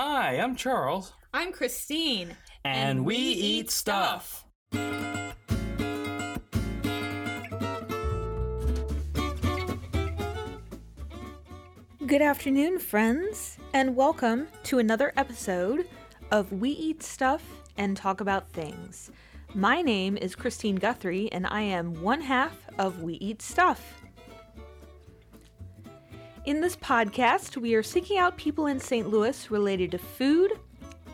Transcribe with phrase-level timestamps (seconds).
[0.00, 1.12] Hi, I'm Charles.
[1.34, 2.36] I'm Christine.
[2.64, 4.44] And, we, eat stuff.
[12.06, 15.88] Good afternoon, friends, and welcome to another episode
[16.30, 17.42] of We Eat Stuff
[17.76, 19.10] and Talk About Things.
[19.52, 24.00] My name is Christine Guthrie, and I am one half of We Eat Stuff.
[26.48, 29.10] In this podcast, we are seeking out people in St.
[29.10, 30.58] Louis related to food,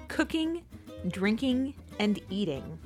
[0.06, 0.62] cooking,
[1.08, 2.78] drinking, and eating.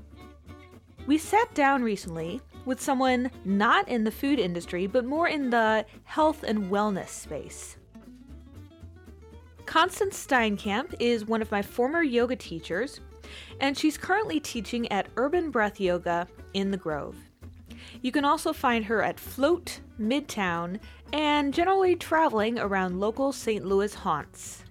[1.07, 5.85] We sat down recently with someone not in the food industry, but more in the
[6.05, 7.77] health and wellness space.
[9.67, 13.01] Constance Steinkamp is one of my former yoga teachers,
[13.61, 17.28] and she's currently teaching at Urban Breath Yoga in the Grove.
[18.03, 20.79] You can also find her at Float, Midtown,
[21.13, 23.65] and generally traveling around local St.
[23.65, 24.65] Louis haunts.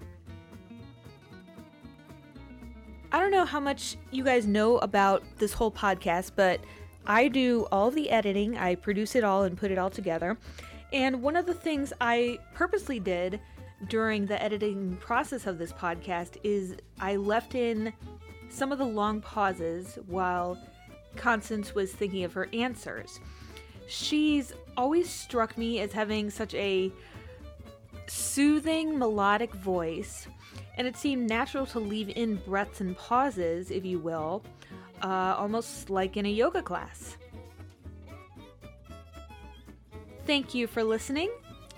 [3.12, 6.60] I don't know how much you guys know about this whole podcast, but
[7.06, 10.38] I do all the editing, I produce it all and put it all together.
[10.92, 13.40] And one of the things I purposely did
[13.88, 17.94] during the editing process of this podcast is I left in
[18.50, 20.58] some of the long pauses while
[21.18, 23.20] Constance was thinking of her answers.
[23.88, 26.92] She's always struck me as having such a
[28.08, 30.28] soothing, melodic voice,
[30.78, 34.44] and it seemed natural to leave in breaths and pauses, if you will,
[35.02, 37.18] uh, almost like in a yoga class.
[40.26, 41.32] Thank you for listening,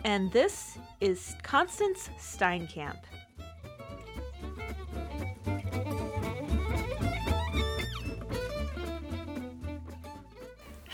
[0.03, 2.97] and this is Constance Steinkamp.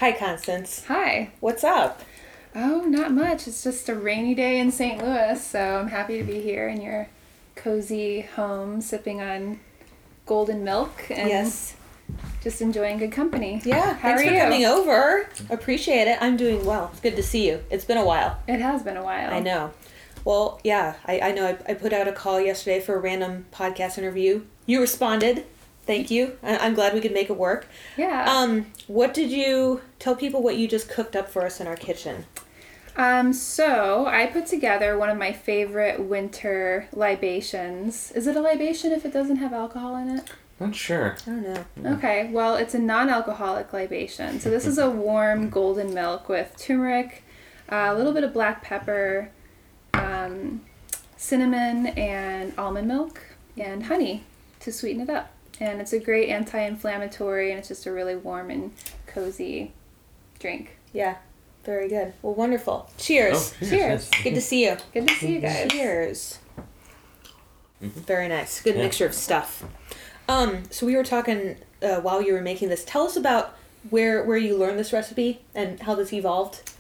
[0.05, 0.85] Hi, Constance.
[0.87, 1.31] Hi.
[1.39, 2.03] What's up?
[2.53, 3.47] Oh, not much.
[3.47, 5.01] It's just a rainy day in St.
[5.01, 7.07] Louis, so I'm happy to be here in your
[7.55, 9.59] cozy home sipping on
[10.27, 11.75] golden milk and yes.
[12.43, 13.63] just enjoying good company.
[13.65, 13.95] Yeah.
[13.95, 14.39] How thanks for you?
[14.41, 15.27] coming over.
[15.49, 16.19] Appreciate it.
[16.21, 16.91] I'm doing well.
[16.91, 17.63] It's good to see you.
[17.71, 18.37] It's been a while.
[18.47, 19.33] It has been a while.
[19.33, 19.73] I know.
[20.23, 21.47] Well, yeah, I, I know.
[21.47, 24.43] I, I put out a call yesterday for a random podcast interview.
[24.67, 25.47] You responded.
[25.85, 26.37] Thank you.
[26.41, 27.67] I, I'm glad we could make it work.
[27.97, 28.25] Yeah.
[28.27, 31.75] Um, what did you tell people what you just cooked up for us in our
[31.75, 32.25] kitchen?
[32.97, 38.11] Um, so I put together one of my favorite winter libations.
[38.13, 40.29] Is it a libation if it doesn't have alcohol in it?
[40.59, 41.17] Not sure.
[41.27, 41.93] I don't know.
[41.97, 44.39] Okay, well, it's a non alcoholic libation.
[44.39, 47.23] So, this is a warm golden milk with turmeric,
[47.69, 49.29] uh, a little bit of black pepper,
[49.93, 50.61] um,
[51.17, 53.21] cinnamon, and almond milk,
[53.57, 54.23] and honey
[54.61, 55.34] to sweeten it up.
[55.59, 58.71] And it's a great anti inflammatory, and it's just a really warm and
[59.07, 59.71] cozy
[60.39, 60.77] drink.
[60.93, 61.15] Yeah,
[61.63, 62.13] very good.
[62.21, 62.89] Well, wonderful.
[62.97, 63.53] Cheers.
[63.61, 64.09] Oh, Cheers.
[64.23, 64.77] Good to see you.
[64.93, 65.71] Good to see you guys.
[65.71, 66.39] Cheers.
[67.81, 68.61] Very nice.
[68.61, 68.83] Good Yeah.
[68.83, 69.63] mixture of stuff.
[70.27, 72.83] Um, so we were talking uh, while you were making this.
[72.85, 73.55] Tell us about
[73.89, 76.71] where where you learned this recipe and how this evolved.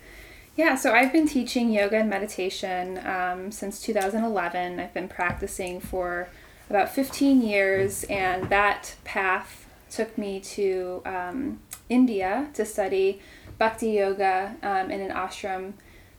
[0.55, 4.79] Yeah, so I've been teaching yoga and meditation um, since 2011.
[4.79, 6.29] I've been practicing for
[6.69, 11.59] about 15 years, and that path took me to um,
[11.89, 13.21] India to study
[13.57, 15.73] bhakti yoga um, in an ashram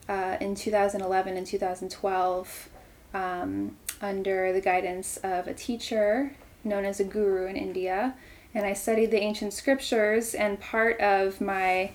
[0.08, 2.68] uh, in 2011 and 2012
[3.12, 6.32] um, under the guidance of a teacher
[6.64, 8.14] known as a guru in India.
[8.54, 11.92] And I studied the ancient scriptures, and part of my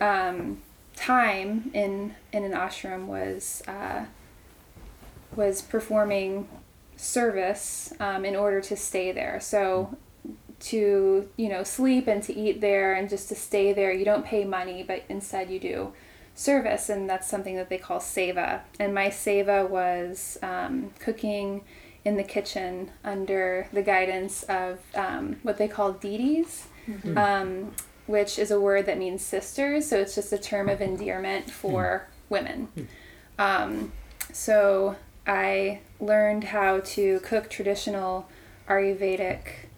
[0.00, 0.60] um,
[0.96, 4.04] time in in an ashram was uh,
[5.34, 6.46] was performing
[6.96, 9.40] service um, in order to stay there.
[9.40, 9.96] So
[10.60, 14.24] to you know sleep and to eat there and just to stay there, you don't
[14.24, 15.92] pay money, but instead you do
[16.34, 18.60] service, and that's something that they call seva.
[18.80, 21.62] And my seva was um, cooking
[22.04, 26.64] in the kitchen under the guidance of um, what they call didis.
[27.16, 27.72] Um,
[28.06, 32.06] which is a word that means sisters, so it's just a term of endearment for
[32.28, 32.68] women.
[33.38, 33.92] Um,
[34.32, 38.28] so I learned how to cook traditional
[38.68, 39.68] Ayurvedic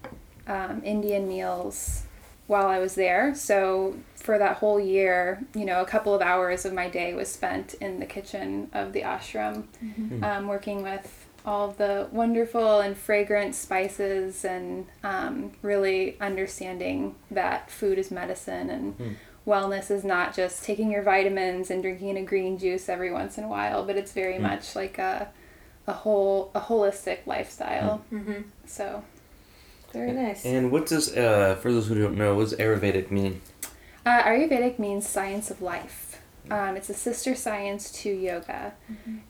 [0.46, 2.04] um, Indian meals
[2.46, 3.34] while I was there.
[3.34, 7.30] So for that whole year, you know, a couple of hours of my day was
[7.30, 9.64] spent in the kitchen of the ashram,
[10.22, 17.98] um, working with all the wonderful and fragrant spices and um, really understanding that food
[17.98, 18.96] is medicine and
[19.46, 23.44] wellness is not just taking your vitamins and drinking a green juice every once in
[23.44, 25.28] a while, but it's very much like a
[25.86, 28.04] a whole a holistic lifestyle.
[28.12, 28.42] Mm-hmm.
[28.66, 29.04] So
[29.92, 30.44] Very nice.
[30.44, 33.40] And what does, uh, for those who don't know, what does Ayurvedic mean?
[34.04, 36.20] Uh, Ayurvedic means science of life.
[36.50, 38.72] Um, it's a sister science to yoga,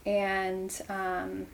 [0.05, 1.47] and um,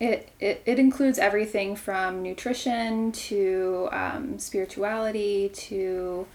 [0.00, 6.26] it, it, it includes everything from nutrition to um, spirituality to,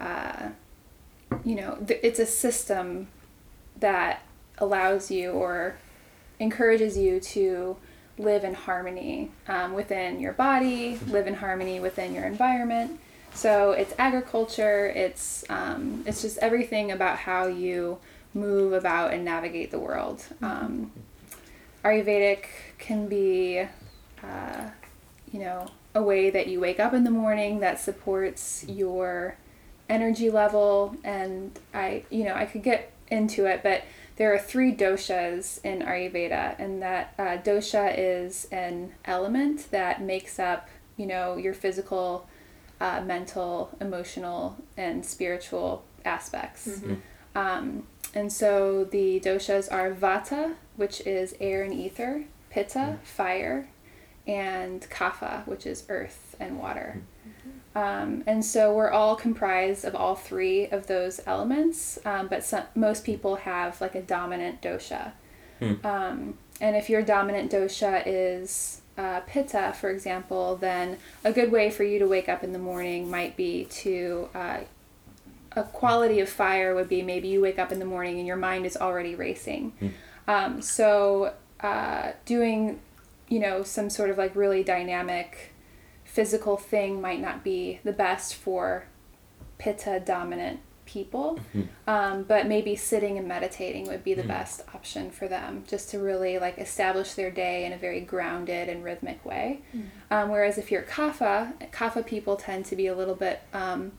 [0.00, 0.48] uh,
[1.42, 3.08] you know, th- it's a system
[3.78, 4.22] that
[4.58, 5.76] allows you or
[6.40, 7.76] encourages you to
[8.18, 12.98] live in harmony um, within your body, live in harmony within your environment.
[13.32, 14.86] So it's agriculture.
[14.88, 17.98] It's um, it's just everything about how you
[18.34, 20.24] move about and navigate the world.
[20.42, 20.90] Um,
[21.84, 22.46] Ayurvedic
[22.78, 23.66] can be,
[24.22, 24.70] uh,
[25.32, 29.36] you know, a way that you wake up in the morning that supports your
[29.88, 30.96] energy level.
[31.04, 33.82] And I, you know, I could get into it, but
[34.20, 40.38] there are three doshas in Ayurveda, and that uh, dosha is an element that makes
[40.38, 40.68] up,
[40.98, 42.28] you know, your physical,
[42.82, 46.68] uh, mental, emotional, and spiritual aspects.
[46.68, 46.94] Mm-hmm.
[47.34, 53.70] Um, and so the doshas are vata, which is air and ether, pitta, fire,
[54.26, 57.00] and kapha, which is earth and water.
[57.74, 62.64] Um, and so we're all comprised of all three of those elements, um, but some,
[62.74, 65.12] most people have like a dominant dosha.
[65.84, 71.70] Um, and if your dominant dosha is uh, pitta, for example, then a good way
[71.70, 74.60] for you to wake up in the morning might be to uh,
[75.52, 78.36] a quality of fire would be maybe you wake up in the morning and your
[78.36, 79.72] mind is already racing.
[80.28, 82.80] Um, so uh, doing,
[83.28, 85.52] you know, some sort of like really dynamic
[86.12, 88.84] physical thing might not be the best for
[89.58, 91.38] pitta dominant people,
[91.86, 95.98] um, but maybe sitting and meditating would be the best option for them, just to
[96.00, 99.60] really like establish their day in a very grounded and rhythmic way.
[100.10, 103.92] Um, whereas if you're kapha, kapha people tend to be a little bit um,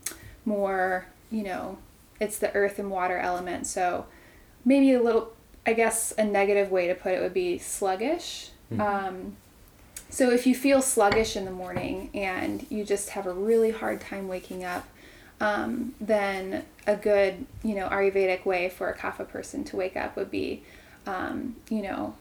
[0.44, 1.78] more, you know,
[2.20, 4.06] it's the earth and water element, so
[4.66, 5.32] maybe a little.
[5.64, 8.50] I guess a negative way to put it would be sluggish.
[10.12, 14.02] So if you feel sluggish in the morning and you just have a really hard
[14.02, 14.86] time waking up,
[15.40, 20.18] um, then a good, you know, Ayurvedic way for a kapha person to wake up
[20.18, 20.64] would be,
[21.08, 22.14] um, you know,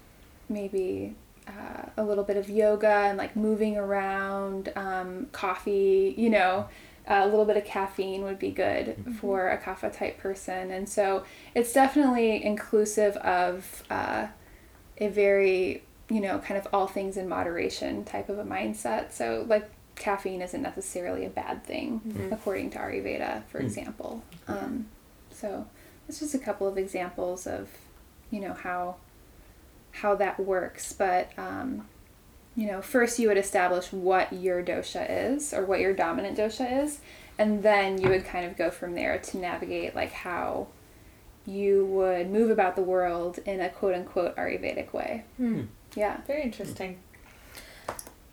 [0.49, 1.17] maybe
[1.49, 6.69] uh, a little bit of yoga and like moving around, um, coffee, you know,
[7.09, 10.71] a little bit of caffeine would be good for a kapha type person.
[10.71, 11.25] And so
[11.57, 14.29] it's definitely inclusive of uh,
[14.99, 19.13] a very, you know, kind of all things in moderation type of a mindset.
[19.13, 22.01] So, like, caffeine isn't necessarily a bad thing,
[22.33, 24.23] according to Ayurveda, for example.
[24.49, 24.87] Um,
[25.31, 25.67] so,
[26.09, 27.69] it's just a couple of examples of,
[28.31, 28.97] you know, how
[29.93, 30.93] how that works.
[30.93, 31.87] But, um,
[32.57, 36.83] you know, first you would establish what your dosha is or what your dominant dosha
[36.85, 37.01] is,
[37.39, 40.67] and then you would kind of go from there to navigate like how
[41.47, 45.25] you would move about the world in a quote unquote Ayurvedic way.
[45.95, 46.19] Yeah.
[46.27, 46.99] Very interesting.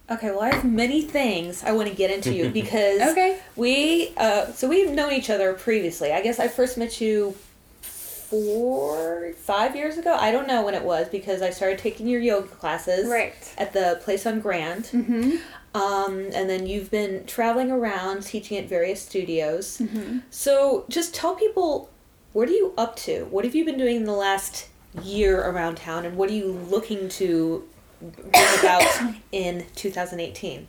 [0.09, 3.39] Okay, well, I have many things I want to get into you because Okay.
[3.57, 6.13] we, uh, so we've known each other previously.
[6.13, 7.36] I guess I first met you
[7.81, 10.13] four, five years ago.
[10.13, 13.33] I don't know when it was because I started taking your yoga classes Right.
[13.57, 14.86] at the place on Grand.
[14.86, 15.38] Mm-hmm.
[15.75, 19.77] Um, and then you've been traveling around teaching at various studios.
[19.77, 20.19] Mm-hmm.
[20.30, 21.89] So just tell people
[22.33, 23.25] what are you up to?
[23.25, 24.68] What have you been doing in the last
[25.04, 27.68] year around town, and what are you looking to
[28.01, 28.84] bring about
[29.31, 30.68] in 2018?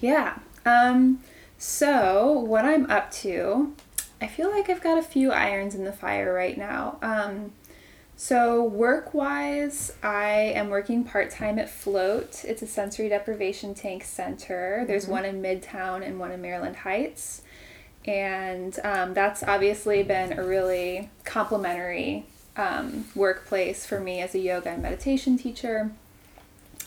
[0.00, 0.38] Yeah.
[0.64, 1.20] Um,
[1.58, 3.74] so what I'm up to,
[4.20, 6.98] I feel like I've got a few irons in the fire right now.
[7.02, 7.52] Um,
[8.16, 12.44] so work wise, I am working part time at Float.
[12.44, 14.84] It's a sensory deprivation tank center.
[14.86, 17.40] There's one in Midtown and one in Maryland Heights.
[18.04, 22.26] And um, that's obviously been a really complimentary
[22.56, 25.92] um, workplace for me as a yoga and meditation teacher.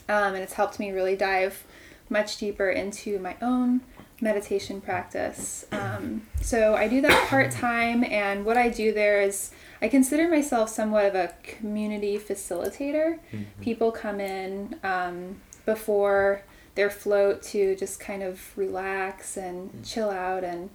[0.10, 1.64] Um, and it's helped me really dive
[2.10, 3.82] much deeper into my own
[4.22, 5.66] meditation practice.
[5.72, 9.52] Um, so I do that part time, and what I do there is
[9.82, 13.20] I consider myself somewhat of a community facilitator.
[13.62, 16.44] People come in um, before
[16.76, 20.70] their float to just kind of relax and chill out and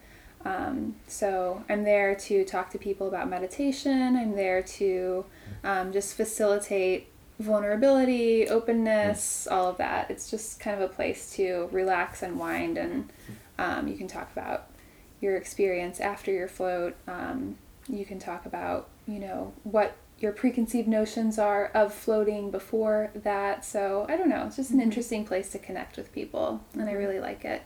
[0.44, 4.16] um, so I'm there to talk to people about meditation.
[4.16, 5.24] I'm there to
[5.64, 10.10] um, just facilitate vulnerability, openness, all of that.
[10.10, 13.10] It's just kind of a place to relax and wind, and
[13.58, 14.70] um, you can talk about
[15.20, 16.94] your experience after your float.
[17.06, 17.56] Um,
[17.88, 23.64] you can talk about, you know, what your preconceived notions are of floating before that.
[23.64, 24.44] So I don't know.
[24.46, 27.62] It's just an interesting place to connect with people, and I really like it.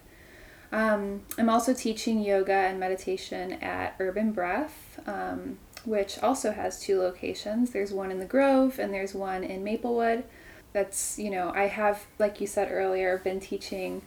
[0.73, 6.99] Um, I'm also teaching yoga and meditation at Urban Breath, um, which also has two
[6.99, 7.71] locations.
[7.71, 10.25] There's one in the Grove and there's one in Maplewood.
[10.73, 14.00] that's you know I have like you said earlier been teaching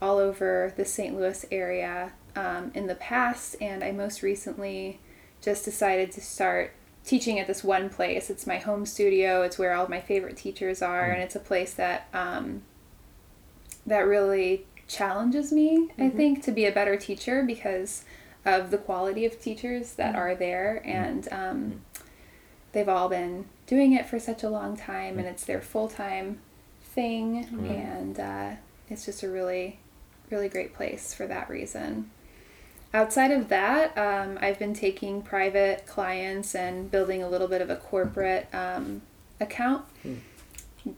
[0.00, 1.16] all over the St.
[1.16, 5.00] Louis area um, in the past, and I most recently
[5.40, 6.72] just decided to start
[7.04, 8.30] teaching at this one place.
[8.30, 9.42] It's my home studio.
[9.42, 12.62] It's where all my favorite teachers are, and it's a place that um,
[13.86, 15.90] that really challenges me.
[15.98, 18.04] I think to be a better teacher because
[18.44, 21.80] of the quality of teachers that are there, and um,
[22.72, 26.40] they've all been doing it for such a long time, and it's their full time
[26.82, 28.50] thing, and uh,
[28.88, 29.78] it's just a really,
[30.30, 32.10] really great place for that reason.
[32.92, 37.68] Outside of that, um, I've been taking private clients and building a little bit of
[37.70, 39.02] a corporate um,
[39.40, 39.84] account,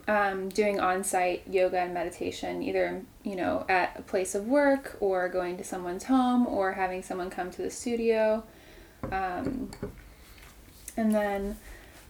[0.08, 5.28] um, doing on-site yoga and meditation, either you know at a place of work or
[5.28, 8.42] going to someone's home or having someone come to the studio,
[9.12, 9.70] um,
[10.96, 11.56] and then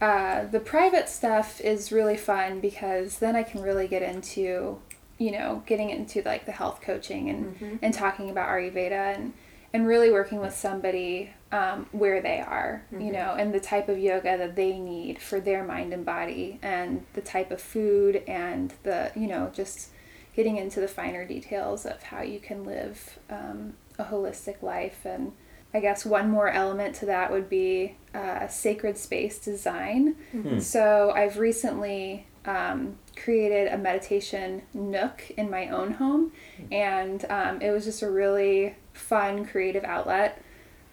[0.01, 4.79] uh, the private stuff is really fun because then I can really get into
[5.17, 9.33] you know getting into like the health coaching and and talking about Ayurveda and
[9.77, 13.99] and really working with somebody um, where they are, you know, and the type of
[13.99, 18.73] yoga that they need for their mind and body, and the type of food, and
[18.81, 19.89] the, you know, just
[20.35, 25.05] getting into the finer details of how you can live um, a holistic life.
[25.05, 25.33] And
[25.75, 30.15] I guess one more element to that would be uh, sacred space design.
[30.59, 36.31] So I've recently um, created a meditation nook in my own home,
[36.71, 40.41] and um, it was just a really fun creative outlet.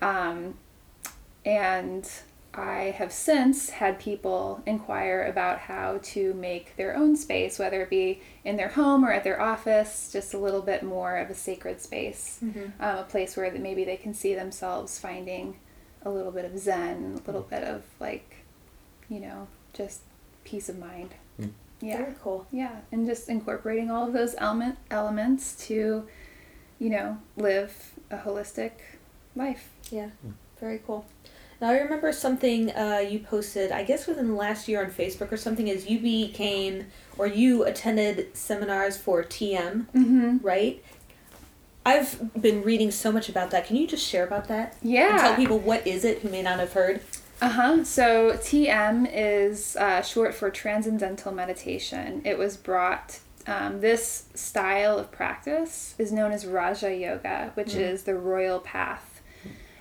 [0.01, 0.55] Um,
[1.45, 2.09] and
[2.53, 7.91] I have since had people inquire about how to make their own space, whether it
[7.91, 11.35] be in their home or at their office, just a little bit more of a
[11.35, 15.57] sacred space, um, a place where that maybe they can see themselves finding
[16.03, 18.37] a little bit of zen, a little bit of like,
[19.09, 20.03] you know, just
[20.45, 21.15] peace of mind.
[21.81, 21.99] Yeah.
[21.99, 22.47] Very cool.
[22.53, 26.07] Yeah, and just incorporating all of those element elements to,
[26.79, 28.73] you know, live a holistic
[29.37, 29.71] life.
[29.91, 30.11] Yeah,
[30.61, 31.07] very cool.
[31.61, 35.31] Now I remember something uh, you posted, I guess within the last year on Facebook
[35.33, 40.39] or something, is you became or you attended seminars for TM, Mm-hmm.
[40.43, 40.83] right?
[41.87, 43.67] I've been reading so much about that.
[43.67, 44.77] Can you just share about that?
[44.81, 45.19] And Yeah.
[45.19, 47.03] tell people what is it who may not have heard.
[47.43, 47.85] Uh huh.
[47.85, 52.23] So TM is uh, short for Transcendental Meditation.
[52.25, 53.21] It was brought.
[53.47, 59.23] Um, this style of practice is known as Raja Yoga, which is the royal path.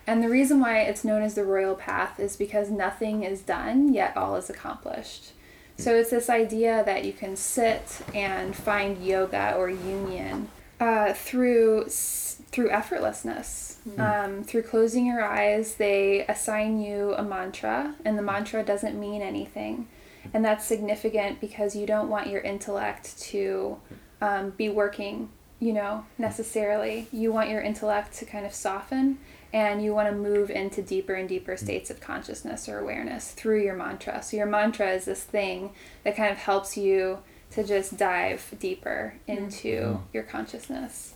[0.06, 3.94] And the reason why it's known as the royal path is because nothing is done,
[3.94, 5.32] yet all is accomplished.
[5.78, 11.86] So it's this idea that you can sit and find yoga or union uh, through
[11.88, 13.78] through effortlessness.
[14.00, 19.22] Um, through closing your eyes, they assign you a mantra, and the mantra doesn't mean
[19.22, 19.88] anything,
[20.34, 23.78] and that's significant because you don't want your intellect to
[24.22, 27.08] um, be working, you know, necessarily.
[27.12, 29.20] You want your intellect to kind of soften,
[29.52, 33.62] and you want to move into deeper and deeper states of consciousness or awareness through
[33.62, 34.24] your mantra.
[34.24, 35.72] So your mantra is this thing
[36.04, 37.20] that kind of helps you
[37.52, 41.14] to just dive deeper into your consciousness.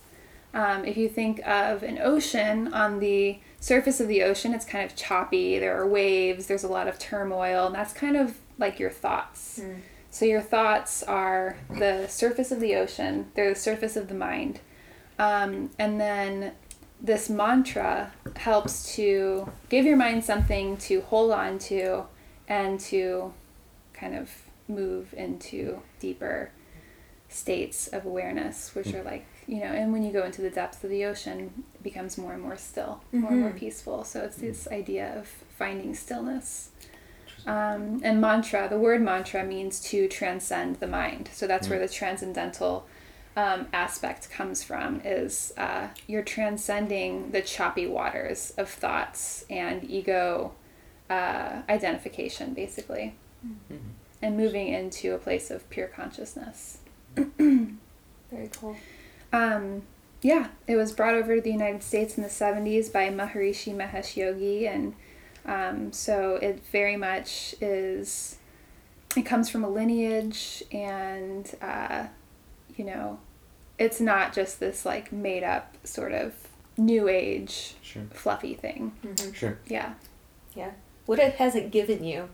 [0.54, 4.88] Um, if you think of an ocean, on the surface of the ocean, it's kind
[4.88, 5.58] of choppy.
[5.58, 9.60] There are waves, there's a lot of turmoil, and that's kind of like your thoughts.
[10.10, 14.60] So, your thoughts are the surface of the ocean, they're the surface of the mind.
[15.18, 16.52] Um, and then
[17.00, 22.04] this mantra helps to give your mind something to hold on to
[22.48, 23.32] and to
[23.92, 24.30] kind of
[24.68, 26.50] move into deeper
[27.28, 30.82] states of awareness, which are like, you know, and when you go into the depths
[30.84, 34.04] of the ocean, it becomes more and more still, more and more peaceful.
[34.04, 36.70] So it's this idea of finding stillness.
[37.48, 41.30] Um, and mantra, the word mantra means to transcend the mind.
[41.32, 42.86] So that's where the transcendental
[43.38, 50.52] um, aspect comes from is uh, you're transcending the choppy waters of thoughts and ego
[51.08, 53.14] uh, identification, basically,
[54.20, 56.80] and moving into a place of pure consciousness.
[57.16, 58.76] Very cool.
[59.32, 59.84] Um,
[60.20, 64.16] yeah, it was brought over to the United States in the 70s by Maharishi Mahesh
[64.16, 64.94] Yogi, and
[65.48, 68.36] um, so it very much is,
[69.16, 72.06] it comes from a lineage, and, uh,
[72.76, 73.18] you know,
[73.78, 76.34] it's not just this like made up sort of
[76.76, 78.02] new age Sure.
[78.12, 78.92] fluffy thing.
[79.32, 79.58] Sure.
[79.66, 79.94] Yeah.
[80.54, 80.72] Yeah.
[81.06, 82.28] What it has it given you?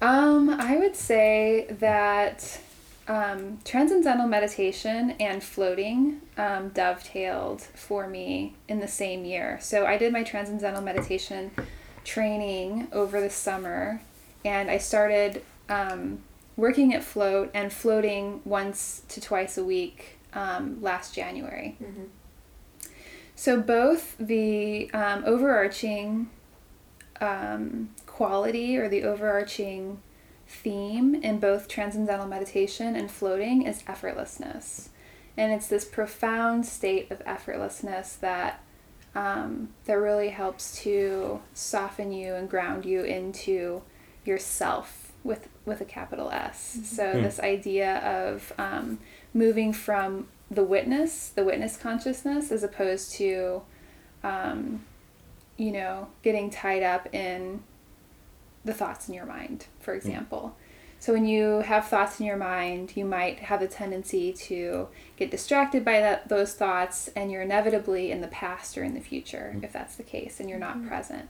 [0.00, 2.60] Um, I would say that
[3.06, 9.58] um, transcendental meditation and floating um, dovetailed for me in the same year.
[9.60, 11.52] So I did my transcendental meditation
[12.04, 14.02] training over the summer,
[14.44, 16.20] and I started um,
[16.56, 21.76] working at Float and floating once to twice a week um, last January.
[21.82, 22.04] Mm-hmm.
[23.34, 26.30] So both the um, overarching
[27.20, 30.00] um, quality or the overarching
[30.46, 34.88] theme in both transcendental meditation and floating is effortlessness.
[35.36, 38.62] And it's this profound state of effortlessness that
[39.14, 43.82] um, that really helps to soften you and ground you into
[44.24, 46.78] yourself with with a capital S.
[46.84, 47.22] So Hmm.
[47.22, 48.98] this idea of um,
[49.34, 53.62] moving from the witness, the witness consciousness, as opposed to,
[54.24, 54.84] um,
[55.56, 57.62] you know, getting tied up in
[58.64, 60.56] the thoughts in your mind, for example.
[61.02, 65.32] So when you have thoughts in your mind, you might have a tendency to get
[65.32, 69.56] distracted by that those thoughts, and you're inevitably in the past or in the future,
[69.64, 71.28] if that's the case, and you're not present.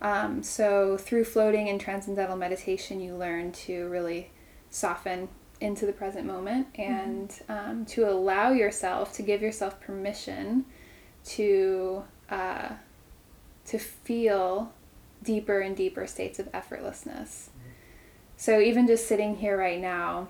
[0.00, 4.30] Um, so through floating and transcendental meditation, you learn to really
[4.70, 5.28] soften
[5.60, 10.66] into the present moment and um, to allow yourself to give yourself permission
[11.24, 12.68] to uh,
[13.64, 14.72] to feel
[15.24, 17.49] deeper and deeper states of effortlessness.
[18.40, 20.28] So even just sitting here right now,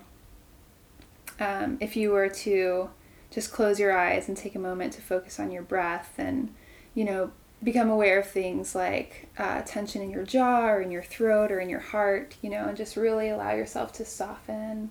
[1.39, 2.89] um, if you were to
[3.29, 6.53] just close your eyes and take a moment to focus on your breath and
[6.93, 7.31] you know
[7.63, 11.61] become aware of things like uh, tension in your jaw or in your throat or
[11.61, 14.89] in your heart you know and just really allow yourself to soften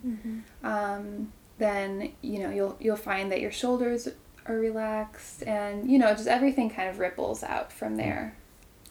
[0.62, 4.08] um, then you know you'll you'll find that your shoulders
[4.46, 8.34] are relaxed and you know just everything kind of ripples out from there.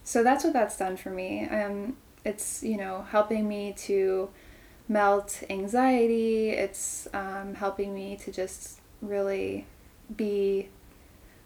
[0.03, 1.47] So that's what that's done for me.
[1.47, 4.29] Um, it's you know helping me to
[4.87, 9.65] melt anxiety it's um, helping me to just really
[10.15, 10.67] be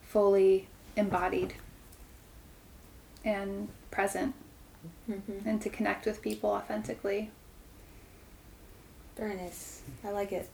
[0.01, 1.53] fully embodied
[3.25, 4.33] and present
[5.09, 5.47] Mm-hmm.
[5.47, 7.31] and to connect with people authentically
[9.15, 9.81] Very nice.
[10.03, 10.49] I like it.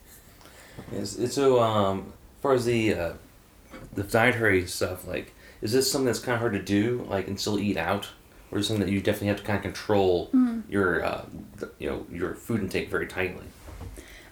[0.92, 3.14] Is it's so um, as far as the uh,
[3.94, 7.40] the dietary stuff, like, is this something that's kind of hard to do, like, and
[7.40, 8.10] still eat out,
[8.51, 10.29] or something that you definitely have to kind of control
[10.70, 11.25] your uh,
[11.57, 13.46] the, you know your food intake very tightly?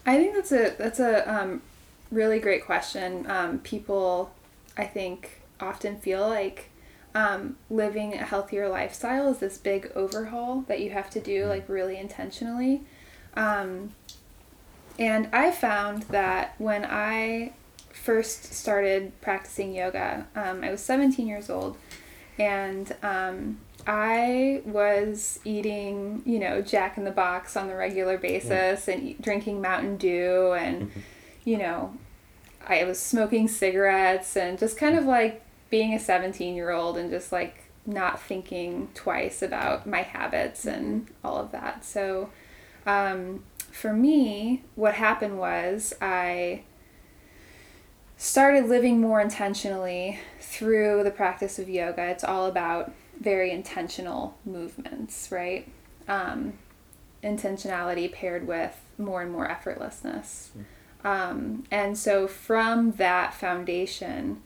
[0.06, 1.62] I think that's a that's a um,
[2.12, 3.30] really great question.
[3.30, 4.32] Um, people,
[4.77, 6.69] I think, often feel like
[7.13, 11.67] um, living a healthier lifestyle is this big overhaul that you have to do, like
[11.67, 12.84] really intentionally.
[13.36, 13.91] Um,
[14.99, 17.53] and I found that when I
[17.91, 21.77] first started practicing yoga, um, I was 17 years old,
[22.39, 28.89] and um, I was eating, you know, Jack in the Box on the regular basis
[28.89, 30.91] and drinking Mountain Dew, and,
[31.45, 31.95] you know,
[32.67, 37.10] I was smoking cigarettes and just kind of like being a 17 year old and
[37.10, 41.86] just like not thinking twice about my habits and all of that.
[41.86, 42.30] So,
[42.86, 46.63] um, for me, what happened was I
[48.17, 52.04] started living more intentionally through the practice of yoga.
[52.08, 55.67] It's all about very intentional movements, right?
[56.08, 56.53] Um,
[57.23, 60.49] intentionality paired with more and more effortlessness.
[61.03, 64.41] Um, and so from that foundation,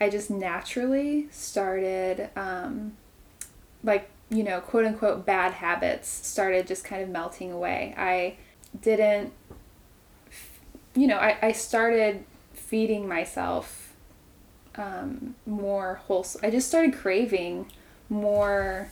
[0.00, 2.96] I just naturally started, um,
[3.84, 7.94] like, you know, quote unquote bad habits started just kind of melting away.
[7.96, 8.36] I
[8.80, 9.32] didn't,
[10.94, 13.94] you know, I, I started feeding myself
[14.76, 16.40] um, more wholesome.
[16.44, 17.66] I just started craving
[18.10, 18.90] more,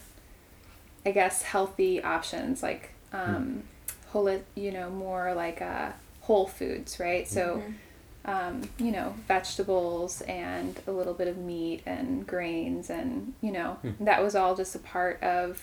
[1.04, 3.64] I guess, healthy options like, um,
[4.10, 5.90] whole, you know, more like uh,
[6.22, 7.28] whole foods, right?
[7.28, 7.62] So,
[8.24, 13.78] um, you know, vegetables and a little bit of meat and grains, and you know,
[14.00, 15.62] that was all just a part of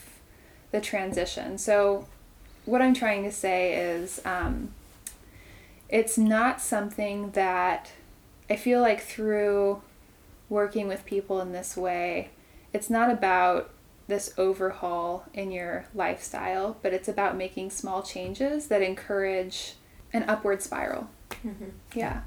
[0.72, 1.58] the transition.
[1.58, 2.06] So,
[2.64, 4.70] what I'm trying to say is, um,
[5.88, 7.92] it's not something that
[8.50, 9.82] I feel like through
[10.48, 12.30] working with people in this way,
[12.76, 13.70] it's not about
[14.06, 19.74] this overhaul in your lifestyle, but it's about making small changes that encourage
[20.12, 21.08] an upward spiral.
[21.94, 22.20] Yeah.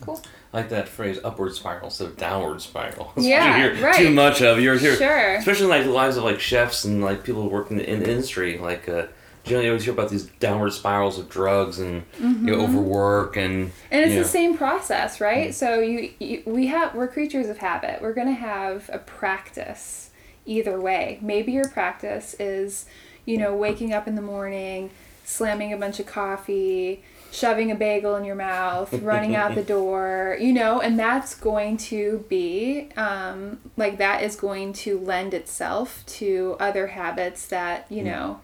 [0.00, 0.22] Cool.
[0.54, 3.12] I like that phrase, upward spiral instead of downward spiral.
[3.18, 3.96] Yeah, you hear right.
[3.96, 5.34] Too much of you're here, Sure.
[5.34, 8.56] especially in, like the lives of like chefs and like people working in the industry.
[8.56, 9.08] Like, uh,
[9.44, 13.50] generally, you always hear about these downward spirals of drugs and you know, overwork and
[13.50, 13.70] Mm-hmm.
[13.90, 15.54] And it's you know, the same process, right?
[15.54, 18.00] So you, you we have we're creatures of habit.
[18.00, 20.10] We're going to have a practice
[20.46, 21.18] either way.
[21.20, 22.86] Maybe your practice is,
[23.24, 24.90] you know, waking up in the morning,
[25.24, 30.36] slamming a bunch of coffee, shoving a bagel in your mouth, running out the door,
[30.40, 36.04] you know, and that's going to be um, like that is going to lend itself
[36.06, 38.40] to other habits that, you know,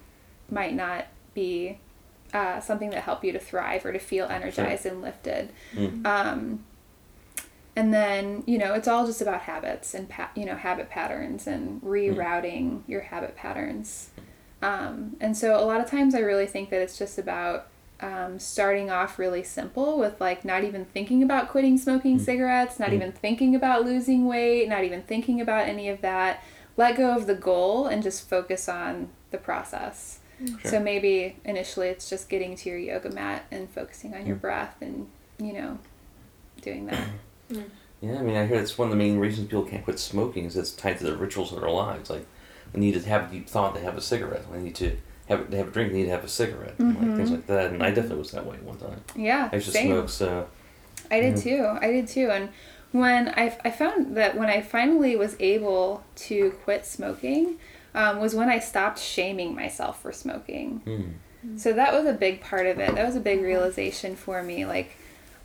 [0.50, 1.78] might not be
[2.32, 5.50] uh, something that help you to thrive or to feel energized and lifted.
[5.74, 6.06] Mm.
[6.06, 6.64] Um,
[7.76, 11.46] and then you know it's all just about habits and pa- you know habit patterns
[11.46, 14.10] and rerouting your habit patterns.
[14.62, 17.68] Um, and so a lot of times I really think that it's just about
[18.00, 22.92] um, starting off really simple with like not even thinking about quitting smoking cigarettes, not
[22.92, 26.42] even thinking about losing weight, not even thinking about any of that.
[26.76, 30.20] Let go of the goal and just focus on the process.
[30.44, 30.70] Sure.
[30.70, 34.42] So maybe initially it's just getting to your yoga mat and focusing on your hmm.
[34.42, 35.78] breath and you know
[36.62, 37.08] doing that.
[37.48, 37.60] Hmm.
[38.02, 40.46] Yeah, I mean, I hear that's one of the main reasons people can't quit smoking
[40.46, 42.10] is it's tied to the rituals of their lives.
[42.10, 42.26] Like,
[42.72, 44.48] they need to have a deep thought, they have a cigarette.
[44.48, 44.96] When they need to
[45.28, 47.16] have they have a drink, they need to have a cigarette, and like mm-hmm.
[47.16, 47.70] things like that.
[47.70, 49.00] And I definitely was that way one time.
[49.14, 49.86] Yeah, I used to same.
[49.86, 50.48] smoke, so
[51.10, 51.64] I did too.
[51.80, 52.30] I did too.
[52.30, 52.48] And
[52.92, 57.58] when I, I found that when I finally was able to quit smoking,
[57.96, 60.78] um, was when I stopped shaming myself for smoking.
[60.84, 61.56] hmm.
[61.56, 62.94] So that was a big part of it.
[62.94, 64.66] That was a big realization for me.
[64.66, 64.96] Like,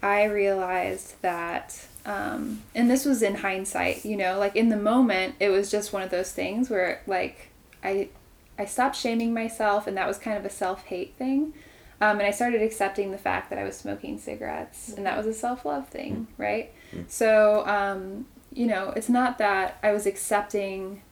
[0.01, 5.35] I realized that, um, and this was in hindsight, you know, like in the moment,
[5.39, 7.49] it was just one of those things where, like,
[7.83, 8.09] I,
[8.57, 11.53] I stopped shaming myself, and that was kind of a self hate thing.
[12.01, 15.27] Um, and I started accepting the fact that I was smoking cigarettes, and that was
[15.27, 16.71] a self love thing, right?
[17.07, 21.03] So, um, you know, it's not that I was accepting,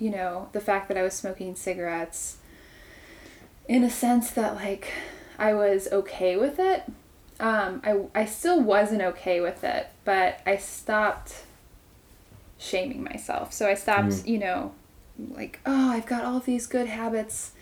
[0.00, 2.38] you know, the fact that I was smoking cigarettes
[3.68, 4.92] in a sense that like
[5.38, 6.82] I was okay with it.
[7.38, 11.44] Um, I I still wasn't okay with it, but I stopped
[12.58, 13.52] shaming myself.
[13.52, 14.72] So I stopped, you know,
[15.18, 17.52] like oh I've got all these good habits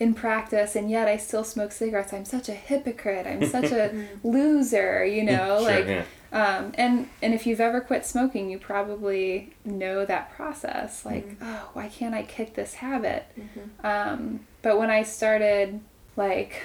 [0.00, 2.12] in practice, and yet I still smoke cigarettes.
[2.12, 3.26] I'm such a hypocrite.
[3.26, 5.04] I'm such a loser.
[5.04, 5.86] You know, Sure, like.
[5.86, 6.04] yeah.
[6.30, 11.04] Um, and and if you've ever quit smoking, you probably know that process.
[11.06, 13.24] Like, oh, why can't I kick this habit?
[13.82, 15.80] Um, but when I started,
[16.16, 16.60] like,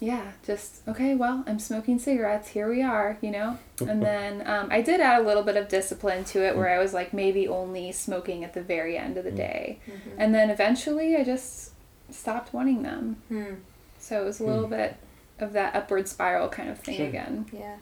[0.00, 1.14] yeah, just okay.
[1.14, 2.48] Well, I'm smoking cigarettes.
[2.48, 3.58] Here we are, you know.
[3.80, 6.78] And then um, I did add a little bit of discipline to it, where I
[6.78, 9.78] was like maybe only smoking at the very end of the day,
[10.16, 11.72] and then eventually I just
[12.10, 13.16] stopped wanting them.
[13.28, 13.54] Hmm.
[14.00, 14.96] So it was a little bit
[15.40, 17.06] of that upward spiral kind of thing Sure.
[17.06, 17.46] again.
[17.52, 17.76] Yeah.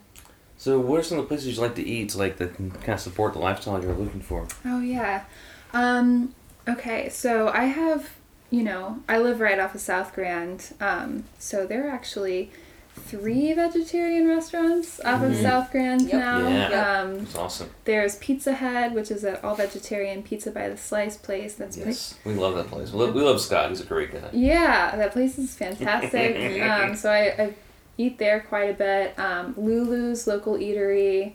[0.58, 2.90] So, what are some of the places you like to eat, like that can kind
[2.94, 4.46] of support the lifestyle you're looking for?
[4.64, 5.24] Oh yeah.
[5.72, 6.34] Um,
[6.66, 8.10] okay, so I have,
[8.50, 10.72] you know, I live right off of South Grand.
[10.80, 12.50] Um, so there are actually
[12.98, 15.42] three vegetarian restaurants off of Mhm.
[15.42, 16.12] South Grand Yep.
[16.14, 16.48] now.
[16.48, 17.00] Yeah.
[17.02, 17.68] Um, It's awesome.
[17.84, 21.52] there's Pizza Head, which is an all vegetarian pizza by the slice place.
[21.54, 22.92] That's pretty Yes, we love that place.
[22.92, 23.68] We love, we love Scott.
[23.68, 24.30] He's a great guy.
[24.32, 26.62] yeah, that place is fantastic.
[26.62, 27.54] um, so I, I
[27.98, 29.18] eat there quite a bit.
[29.18, 31.32] Um, Lulu's local eatery,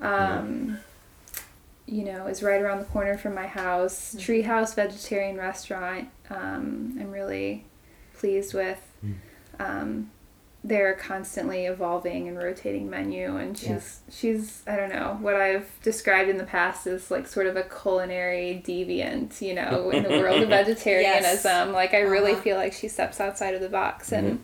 [0.00, 0.78] um,
[1.86, 4.14] you know, is right around the corner from my house.
[4.18, 6.08] Treehouse Vegetarian Restaurant.
[6.30, 7.64] Um, I'm really
[8.14, 8.80] pleased with.
[9.58, 10.10] Um,
[10.64, 16.28] they're constantly evolving and rotating menu, and she's she's I don't know what I've described
[16.28, 20.42] in the past as like sort of a culinary deviant, you know, in the world
[20.42, 21.70] of vegetarianism.
[21.72, 22.40] Like I really Uh-huh.
[22.42, 24.42] feel like she steps outside of the box and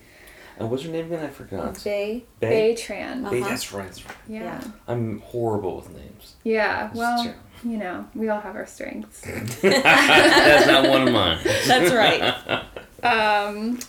[0.59, 1.25] And what's her name again?
[1.25, 1.83] I forgot.
[1.83, 2.25] Bay.
[2.41, 3.29] Bay Tran.
[3.31, 3.49] Bay, Uh-huh.
[3.49, 3.87] That's right.
[3.87, 4.17] That's right.
[4.29, 4.43] Yeah.
[4.43, 4.65] Yeah.
[4.89, 6.35] I'm horrible with names.
[6.45, 6.85] Yeah.
[6.85, 7.71] That's Well, true.
[7.71, 9.21] you know, we all have our strengths.
[9.63, 11.39] That's not one of mine.
[11.67, 12.63] That's right.
[13.05, 13.81] Um,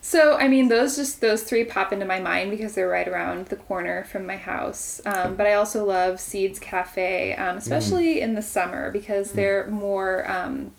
[0.00, 3.48] so I mean, those just those three pop into my mind because they're right around
[3.48, 5.02] the corner from my house.
[5.04, 10.26] Um, but I also love Seeds Cafe, um, especially in the summer because they're more
[10.30, 10.72] um,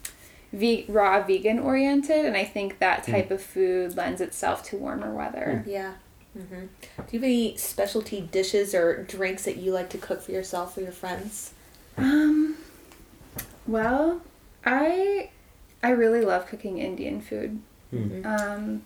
[0.55, 5.13] ve- raw vegan oriented, and I think that type of food lends itself to warmer
[5.13, 5.63] weather.
[5.67, 5.93] Yeah.
[6.33, 6.65] hmm
[6.97, 10.77] Do you have any specialty dishes or drinks that you like to cook for yourself
[10.77, 11.53] or your friends?
[11.97, 12.57] Um,
[13.67, 14.21] well,
[14.65, 15.29] I
[15.83, 17.59] I really love cooking Indian food.
[17.91, 18.25] Hmm.
[18.25, 18.81] Um,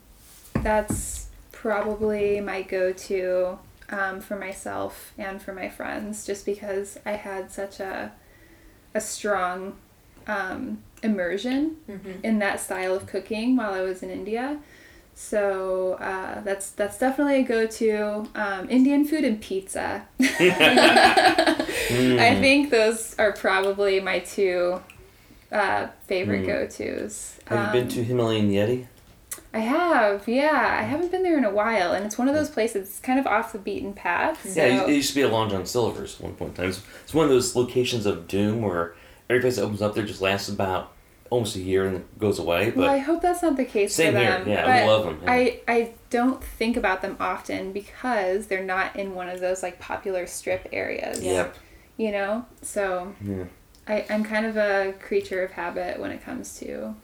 [0.56, 3.58] that's probably my go-to
[3.90, 8.12] um, for myself and for my friends, just because I had such a
[8.94, 9.78] a strong
[10.28, 12.12] um, immersion Mm-hmm.
[12.24, 14.60] in that style of cooking while I was in India.
[15.16, 18.28] So uh, that's that's definitely a go-to.
[18.36, 20.08] Um, Indian food and pizza.
[20.20, 24.82] I think those are probably my two
[25.52, 26.48] uh, favorite Mm.
[26.48, 27.38] go-tos.
[27.48, 28.86] Have you been Um, to Himalayan Yeti?
[29.54, 30.78] I have, yeah.
[30.80, 33.20] I haven't been there in a while, and it's one of those places it's kind
[33.20, 34.48] of off the beaten path.
[34.48, 36.70] So Yeah, it used to be a Long John Silver's at one point in time.
[36.70, 38.94] It's, it's one of those locations of doom where
[39.30, 40.92] every place that opens up there just lasts about
[41.30, 42.68] almost a year and then goes away.
[42.72, 44.48] But well, I hope that's not the case Same for here, them.
[44.50, 45.32] yeah, but we love 'em, yeah.
[45.32, 49.80] I I don't think about them often because they're not in one of those like
[49.80, 51.22] popular strip areas.
[51.22, 51.56] yep,
[51.98, 53.44] You know, so yeah.
[53.88, 56.96] I I'm kind of a creature of habit when it comes to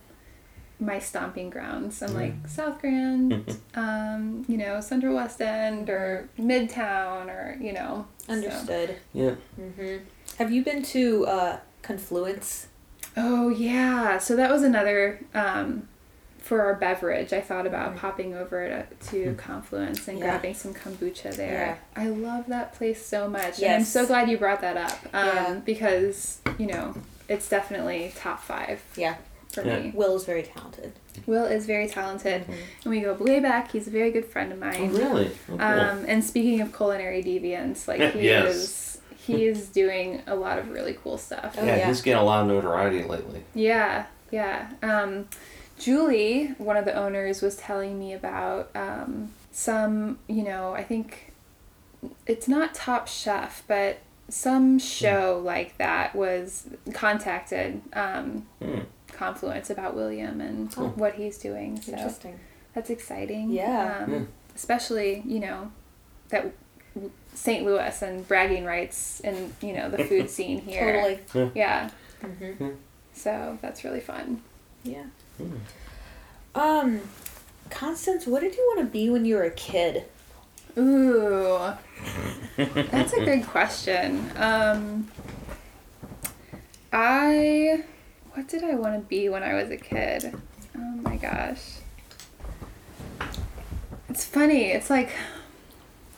[0.80, 2.02] my stomping grounds.
[2.02, 8.08] I'm like South Grand, um, you know, Central West End or Midtown or, you know.
[8.26, 8.96] so- Understood.
[9.14, 9.36] Yeah.
[9.56, 9.98] hmm
[10.38, 12.68] Have you been to uh, Confluence?
[13.16, 15.88] Oh yeah, so that was another um,
[16.40, 17.32] for our beverage.
[17.32, 20.26] I thought about popping over to, to Confluence and Yeah.
[20.26, 21.80] grabbing some kombucha there.
[21.96, 22.04] Yeah.
[22.04, 25.26] I love that place so much, and I'm so glad you brought that up um,
[25.28, 25.60] Yeah.
[25.64, 26.96] because you know
[27.30, 29.16] it's definitely top five Yeah.
[29.52, 29.80] for Yeah.
[29.80, 29.92] me.
[29.96, 30.94] Will is very talented.
[31.28, 33.72] Will is very talented, and we go way back.
[33.72, 34.92] He's a very good friend of Oh, mine.
[34.94, 35.28] really?
[35.28, 35.62] Oh, cool.
[35.62, 38.56] Um, and speaking of culinary deviants, like he Yes.
[38.56, 38.95] is
[39.26, 41.56] he is doing a lot of really cool stuff.
[41.58, 41.88] Oh, yeah, yeah.
[41.88, 43.44] he's getting a lot of notoriety lately.
[43.54, 44.70] Yeah, yeah.
[44.84, 45.28] Um,
[45.80, 51.34] Julie, one of the owners, was telling me about um, some, you know, I think
[52.28, 53.98] it's not Top Chef, but
[54.30, 58.80] some show like that was contacted um, Hmm.
[59.12, 60.88] Confluence about William and Oh.
[60.96, 61.80] what he's doing.
[61.82, 62.38] So Interesting.
[62.74, 63.50] that's exciting.
[63.50, 64.04] Yeah.
[64.04, 64.22] Um, Yeah.
[64.56, 65.72] Especially, you know,
[66.30, 66.52] that
[66.96, 67.66] w- St.
[67.66, 71.20] Louis and bragging rights in, you know, the food scene here.
[71.34, 71.52] Totally.
[71.54, 71.90] Yeah.
[72.22, 72.70] hmm
[73.14, 74.42] So that's really fun.
[74.84, 75.06] Yeah.
[75.38, 75.56] Hmm.
[76.56, 77.02] Um,
[77.70, 80.06] Constance, what did you want to be when you were a kid?
[80.78, 81.74] Ooh,
[82.58, 84.30] that's a good question.
[84.36, 85.10] Um,
[86.92, 87.84] I,
[88.34, 90.34] what did I want to be when I was a kid?
[90.78, 91.78] Oh my gosh.
[94.10, 94.72] It's funny.
[94.72, 95.10] It's like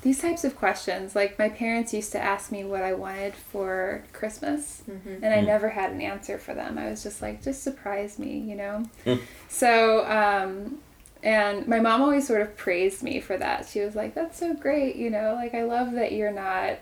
[0.07, 1.15] these types of questions.
[1.15, 5.23] Like my parents used to ask me what I wanted for Christmas, Mm-hmm.
[5.23, 5.45] and I Mm.
[5.47, 6.77] never had an answer for them.
[6.77, 8.85] I was just like, just surprise me, you know?
[9.05, 9.19] Mm.
[9.49, 10.77] So, um,
[11.23, 13.67] and my mom always sort of praised me for that.
[13.67, 15.33] She was like, that's so great, you know?
[15.35, 16.77] Like, I love that you're not,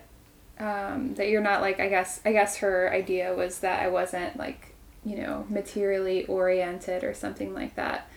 [0.60, 4.38] um, that you're not like, I guess, I guess her idea was that I wasn't
[4.38, 8.08] like, you know, materially oriented or something like that.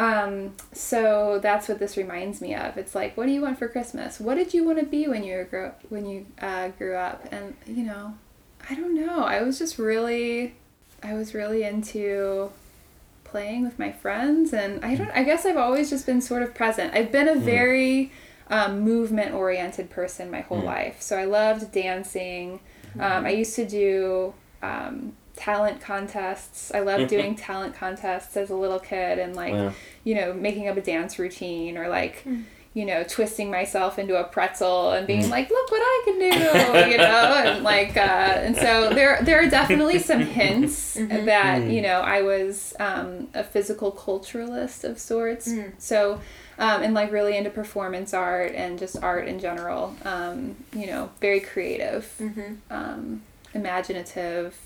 [0.00, 2.76] Um, so that's what this reminds me of.
[2.78, 4.18] It's like, what do you want for Christmas?
[4.18, 7.26] What did you want to be when you were grow when you uh, grew up?
[7.30, 8.14] And you know,
[8.68, 9.24] I don't know.
[9.24, 10.54] I was just really,
[11.02, 12.50] I was really into
[13.24, 15.10] playing with my friends, and I don't.
[15.10, 16.94] I guess I've always just been sort of present.
[16.94, 18.10] I've been a very
[18.48, 20.64] um, movement oriented person my whole Mm.
[20.76, 21.02] life.
[21.02, 22.60] So I loved dancing.
[22.98, 26.70] Um, I used to do um, talent contests.
[26.74, 29.72] I loved doing talent contests as a little kid, and like Wow.
[30.04, 32.24] you know, making up a dance routine or like,
[32.72, 36.90] you know, twisting myself into a pretzel and being like, look what I can do,
[36.90, 38.00] you know, and like, uh,
[38.46, 43.42] and so there, there are definitely some hints that, you know, I was um, a
[43.42, 45.50] physical culturalist of sorts.
[45.78, 46.20] So,
[46.58, 51.10] um, and like really into performance art and just art in general, um, you know,
[51.20, 52.54] very creative, Mm-hmm.
[52.70, 53.22] um,
[53.52, 54.56] imaginative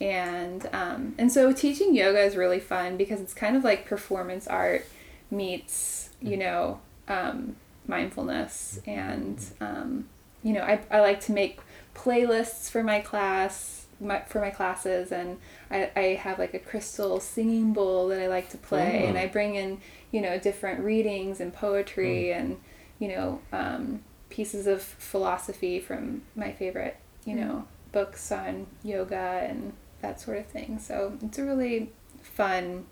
[0.00, 4.46] and um, and so teaching yoga is really fun because it's kind of like performance
[4.46, 4.86] art
[5.30, 7.56] meets you know um,
[7.86, 10.08] mindfulness and um,
[10.42, 11.58] you know I, I like to make
[11.94, 15.38] playlists for my class my, for my classes and
[15.70, 19.20] I, I have like a crystal singing bowl that I like to play and Oh.
[19.20, 19.80] I bring in
[20.12, 22.58] you know different readings and poetry and
[23.00, 29.16] you know um, pieces of philosophy from my favorite you know books on yoga
[29.48, 31.90] and that sort of thing so it's a really
[32.22, 32.84] fun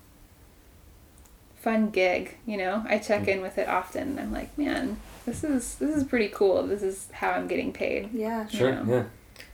[1.55, 5.43] fun gig you know i check in with it often and i'm like man this
[5.43, 8.47] is this is pretty cool this is how i'm getting paid Yeah.
[8.47, 8.69] Sure.
[8.69, 8.83] Yeah.
[8.87, 9.03] Yeah.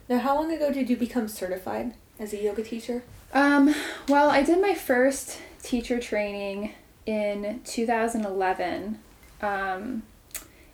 [0.09, 3.03] Now, how long ago did you become certified as a yoga teacher?
[3.33, 3.73] Um,
[4.09, 6.73] well, I did my first teacher training
[7.05, 8.99] in 2011.
[9.41, 10.03] Um,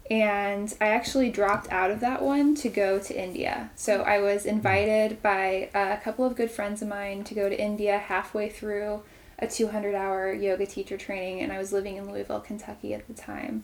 [0.09, 3.69] and I actually dropped out of that one to go to India.
[3.75, 7.59] So I was invited by a couple of good friends of mine to go to
[7.59, 9.03] India halfway through
[9.37, 13.13] a 200 hour yoga teacher training, and I was living in Louisville, Kentucky at the
[13.13, 13.63] time.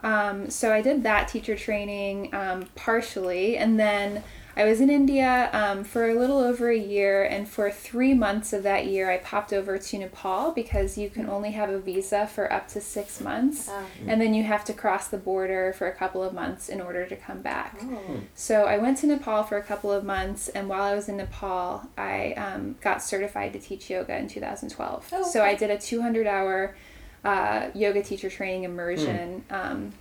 [0.00, 4.22] Um, so I did that teacher training um, partially, and then
[4.58, 8.52] I was in India um, for a little over a year, and for three months
[8.52, 12.26] of that year, I popped over to Nepal because you can only have a visa
[12.26, 13.84] for up to six months, Ah.
[14.08, 17.06] and then you have to cross the border for a couple of months in order
[17.06, 17.78] to come back.
[17.84, 18.16] Oh.
[18.34, 21.18] So I went to Nepal for a couple of months, and while I was in
[21.18, 25.08] Nepal, I um, got certified to teach yoga in 2012.
[25.12, 26.76] Oh, So I did a 200 hour
[27.24, 29.92] uh, yoga teacher training immersion um,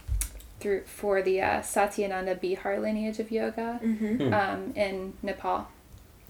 [0.59, 4.33] through for the uh, Satyananda Bihar lineage of yoga Mm-hmm.
[4.33, 5.67] um, in Nepal.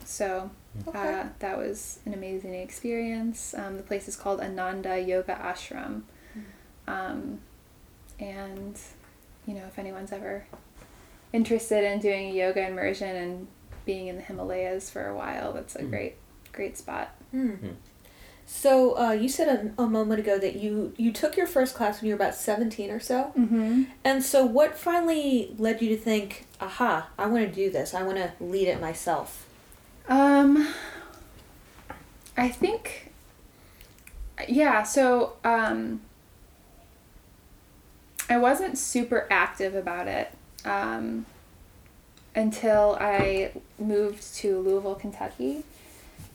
[0.06, 0.50] So
[0.88, 1.20] Okay.
[1.22, 3.56] uh, that was an amazing experience.
[3.58, 6.04] Um, the place is called Ananda Yoga Ashram.
[6.88, 7.40] Um,
[8.20, 8.80] and,
[9.48, 10.46] you know, if anyone's ever
[11.34, 13.48] interested in doing a yoga immersion and
[13.86, 16.16] being in the Himalayas for a while, that's a great,
[16.54, 17.10] great spot.
[17.32, 17.56] Hmm.
[18.50, 22.02] So uh, you said a, a moment ago that you you took your first class
[22.02, 23.84] when you were about seventeen or so, Mm-hmm.
[24.06, 27.94] and so what finally led you to think, "Aha, I want to do this.
[27.94, 29.46] I want to lead it myself."
[30.08, 30.74] Um,
[32.38, 33.12] I think,
[34.48, 34.84] yeah.
[34.84, 36.00] So, um,
[38.30, 40.32] I wasn't super active about it
[40.64, 41.26] um,
[42.34, 45.64] until I moved to Louisville, Kentucky.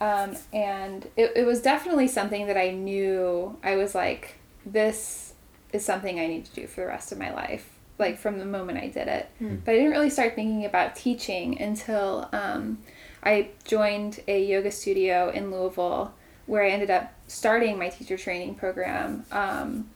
[0.02, 4.34] Um, and it, it was definitely something that I knew I was like,
[4.66, 5.34] this
[5.72, 8.44] is something I need to do for the rest of my life, like from the
[8.44, 9.30] moment I did it.
[9.38, 9.56] Hmm.
[9.64, 12.78] But I didn't really start thinking about teaching until um,
[13.22, 16.12] I joined a yoga studio in Louisville
[16.46, 19.24] where I ended up starting my teacher training program.
[19.30, 19.88] Um,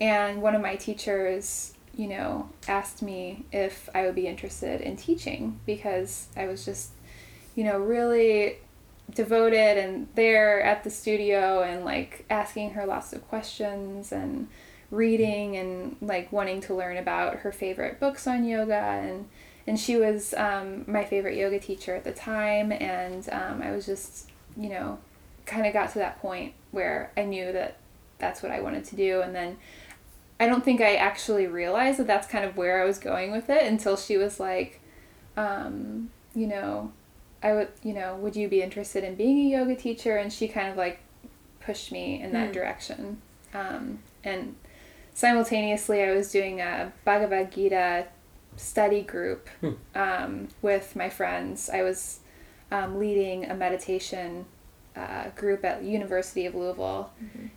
[0.00, 4.96] and one of my teachers, you know, asked me if I would be interested in
[4.96, 6.90] teaching because I was just,
[7.54, 8.56] you know, really
[9.12, 14.48] devoted and there at the studio and like asking her lots of questions and
[14.90, 18.74] reading and like wanting to learn about her favorite books on yoga.
[18.74, 19.28] And
[19.66, 22.72] and she was um, my favorite yoga teacher at the time.
[22.72, 24.98] And um, i was just you know
[25.46, 27.76] kind of got to that point where i knew that
[28.18, 29.20] that's what i wanted to do.
[29.20, 29.58] And then
[30.40, 33.48] i don't think i actually realized that that's kind of where i was going with
[33.48, 34.80] it until she was like
[35.36, 36.92] um, you know
[37.44, 40.48] i would you know would you be interested in being a yoga teacher and she
[40.48, 40.98] kind of like
[41.60, 42.52] pushed me in that Hmm.
[42.52, 43.22] direction
[43.54, 44.56] um, and
[45.14, 48.06] simultaneously i was doing a bhagavad gita
[48.56, 49.72] study group Hmm.
[49.94, 51.68] um, with my friends.
[51.68, 52.20] I was
[52.70, 54.46] um, leading a meditation
[54.96, 57.10] uh, group at University of Louisville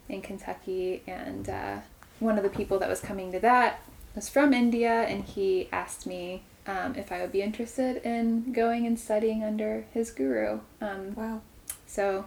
[0.10, 1.78] in Kentucky, and uh,
[2.20, 3.80] one of the people that was coming to that
[4.16, 8.86] was from India, and he asked me um, if I would be interested in going
[8.86, 10.60] and studying under his guru.
[10.82, 11.42] Um, Wow.
[11.86, 12.26] so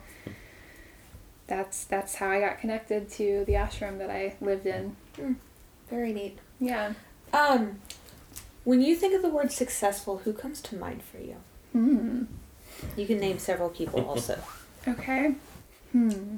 [1.47, 4.97] that's that's how I got connected to the ashram that I lived in.
[5.91, 6.39] Very neat.
[6.61, 6.95] Yeah.
[7.33, 7.81] Um,
[8.65, 11.37] when you think of the word successful, who comes to mind for you?
[11.73, 12.25] Hmm.
[12.97, 14.39] You can name several people also.
[14.89, 15.35] Okay.
[15.93, 16.37] Hmm.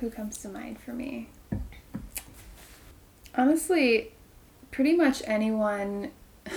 [0.00, 1.30] Who comes to mind for me?
[3.34, 4.12] Honestly,
[4.76, 6.10] pretty much anyone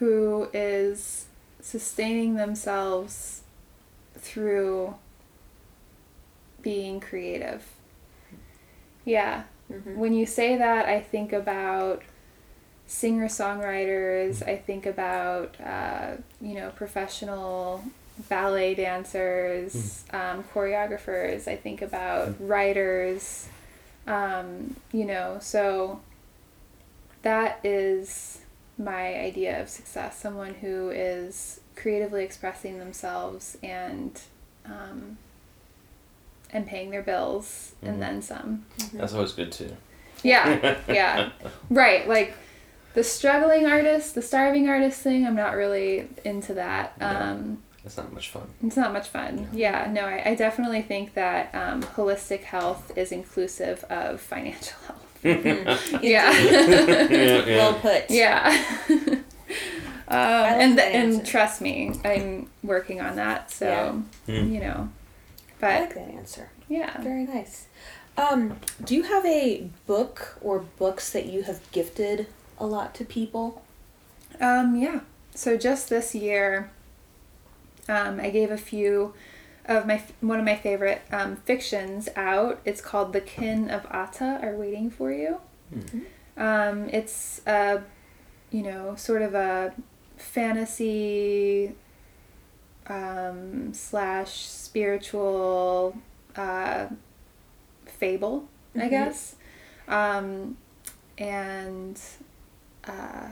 [0.00, 1.26] who is
[1.60, 3.42] sustaining themselves
[4.18, 4.92] through
[6.60, 7.64] being creative.
[9.04, 9.44] Yeah.
[9.70, 9.94] Mhm.
[9.94, 12.02] When you say that, I think about
[12.88, 17.84] singer songwriters, I think about, uh, you know, professional
[18.28, 23.46] ballet dancers, um, choreographers, I think about writers,
[24.08, 26.00] um, you know, so
[27.22, 28.40] that is
[28.78, 34.20] my idea of success someone who is creatively expressing themselves and
[34.64, 35.18] um,
[36.52, 37.88] and paying their bills Mhm.
[37.88, 39.76] and then some That's always good too.
[40.22, 41.30] yeah, yeah.
[41.68, 42.34] Right, like
[42.94, 46.98] the struggling artist, the starving artist thing, I'm not really into that.
[46.98, 47.06] No.
[47.06, 48.48] Um, That's not much fun.
[48.66, 49.48] it's not much fun.
[49.52, 55.09] Yeah, no, I, I definitely think that um, holistic health is inclusive of financial health.
[55.22, 55.78] Yeah.
[56.02, 56.32] yeah,
[57.10, 57.56] yeah.
[57.56, 58.10] Well put.
[58.10, 58.64] yeah.
[58.90, 59.22] um,
[60.08, 63.50] and that and trust me, I'm working on that.
[63.50, 64.52] So Hmm.
[64.52, 66.50] you know, I but like that answer.
[66.68, 67.00] yeah.
[67.02, 67.66] Very nice.
[68.16, 72.26] Um, do you have a book or books that you have gifted
[72.58, 73.62] a lot to people?
[74.40, 75.00] Um, yeah.
[75.34, 76.70] So just this year,
[77.88, 79.14] um, I gave a few
[79.70, 82.60] of my one of my favorite um, fictions out.
[82.66, 85.38] It's called The Kin of Ata Are Waiting for You.
[86.36, 87.82] Um, it's a,
[88.50, 89.72] you know, sort of a
[90.16, 91.72] fantasy
[92.88, 95.96] um, slash spiritual
[96.36, 96.86] uh,
[97.86, 98.90] fable, I Mhm.
[98.90, 99.36] guess.
[99.86, 100.56] Um,
[101.18, 102.00] and
[102.84, 103.28] uh,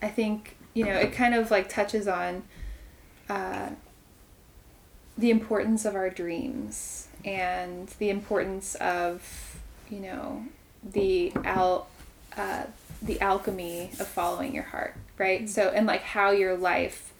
[0.00, 2.44] I think you know it kind of like touches on
[5.22, 10.44] the importance of our dreams and the importance of you know
[10.82, 11.86] the al
[12.36, 12.64] uh,
[13.00, 15.48] the alchemy of following your heart, right?
[15.48, 17.12] So and like how your life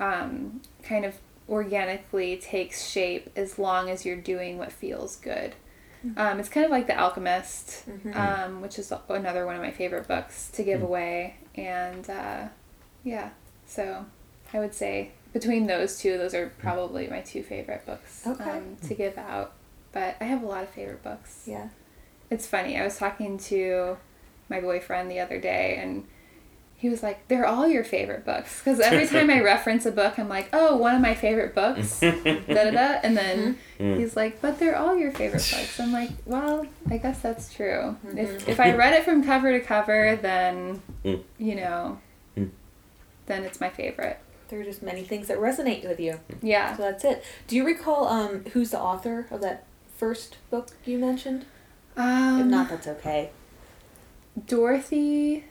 [0.00, 1.14] um, kind of
[1.48, 5.54] organically takes shape as long as you're doing what feels good.
[6.16, 8.14] Um, it's kind of like The Alchemist, Mhm.
[8.16, 10.84] um, which is another one of my favorite books to give Mm.
[10.84, 11.36] away.
[11.56, 12.48] And uh,
[13.02, 13.30] yeah,
[13.66, 14.06] so
[14.54, 18.50] I would say between those two, those are probably my two favorite books Okay.
[18.50, 19.52] um, to give out.
[19.92, 21.42] But I have a lot of favorite books.
[21.46, 21.68] Yeah.
[22.30, 22.78] It's funny.
[22.78, 23.98] I was talking to
[24.48, 26.04] my boyfriend the other day, and
[26.78, 30.18] he was like, "They're all your favorite books." Because every time I reference a book,
[30.18, 32.12] I'm like, "Oh, one of my favorite books." da
[32.46, 33.00] da da.
[33.02, 33.98] And then Mm.
[33.98, 37.96] he's like, "But they're all your favorite books." I'm like, "Well, I guess that's true.
[38.06, 38.18] Mm-hmm.
[38.18, 41.22] If if I read it from cover to cover, then Mm.
[41.38, 41.98] you know,
[42.36, 42.50] Mm.
[43.26, 44.18] then it's my favorite."
[44.48, 46.20] There are just many things that resonate with you.
[46.42, 46.76] Yeah.
[46.76, 47.24] So that's it.
[47.46, 49.64] Do you recall um, who's the author of that
[49.96, 51.44] first book you mentioned?
[51.96, 53.30] Um, if not, that's okay.
[54.46, 55.44] Dorothy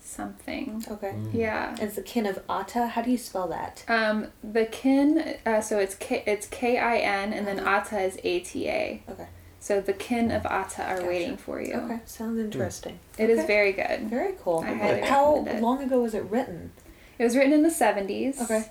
[0.00, 0.84] something.
[0.90, 1.10] Okay.
[1.16, 1.34] Mm.
[1.34, 1.76] Yeah.
[1.80, 2.88] It's the kin of Ata.
[2.88, 3.84] How do you spell that?
[3.88, 7.76] Um, the kin, uh, so it's K, it's K I N, and then Uh-huh.
[7.76, 9.02] Ata is A T A.
[9.08, 9.26] Okay.
[9.60, 11.08] So the kin of Ata are Gotcha.
[11.08, 11.74] waiting for you.
[11.74, 12.00] Okay.
[12.06, 12.98] Sounds interesting.
[13.18, 13.46] It is Okay.
[13.46, 14.08] very good.
[14.08, 14.60] Very cool.
[14.66, 15.60] I highly How it.
[15.60, 16.72] long ago was it written?
[17.18, 18.40] It was written in the seventies.
[18.40, 18.64] Okay.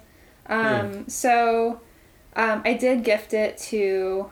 [0.47, 1.81] Um, so,
[2.35, 4.31] um, I did gift it to,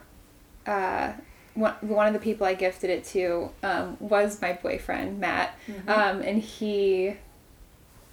[0.65, 1.13] uh,
[1.55, 5.57] one, one of the people I gifted it to, um, was my boyfriend, Matt.
[5.67, 5.89] Mm-hmm.
[5.89, 7.15] Um, and he,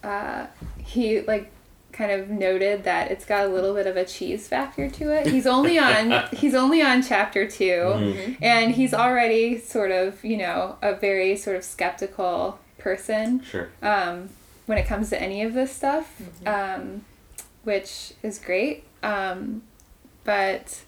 [0.03, 0.47] uh,
[0.79, 1.51] he like
[1.93, 5.27] kind of noted that it's got a little bit of a cheese factor to it.
[5.27, 8.37] He's only on, he's only on chapter 2 Mm.
[8.41, 13.69] and he's already sort of, you know, a very sort of skeptical person Sure.
[13.83, 14.31] um,
[14.67, 17.05] when it comes to any of this stuff, um,
[17.65, 18.85] which is great.
[19.03, 19.63] Um,
[20.25, 20.81] but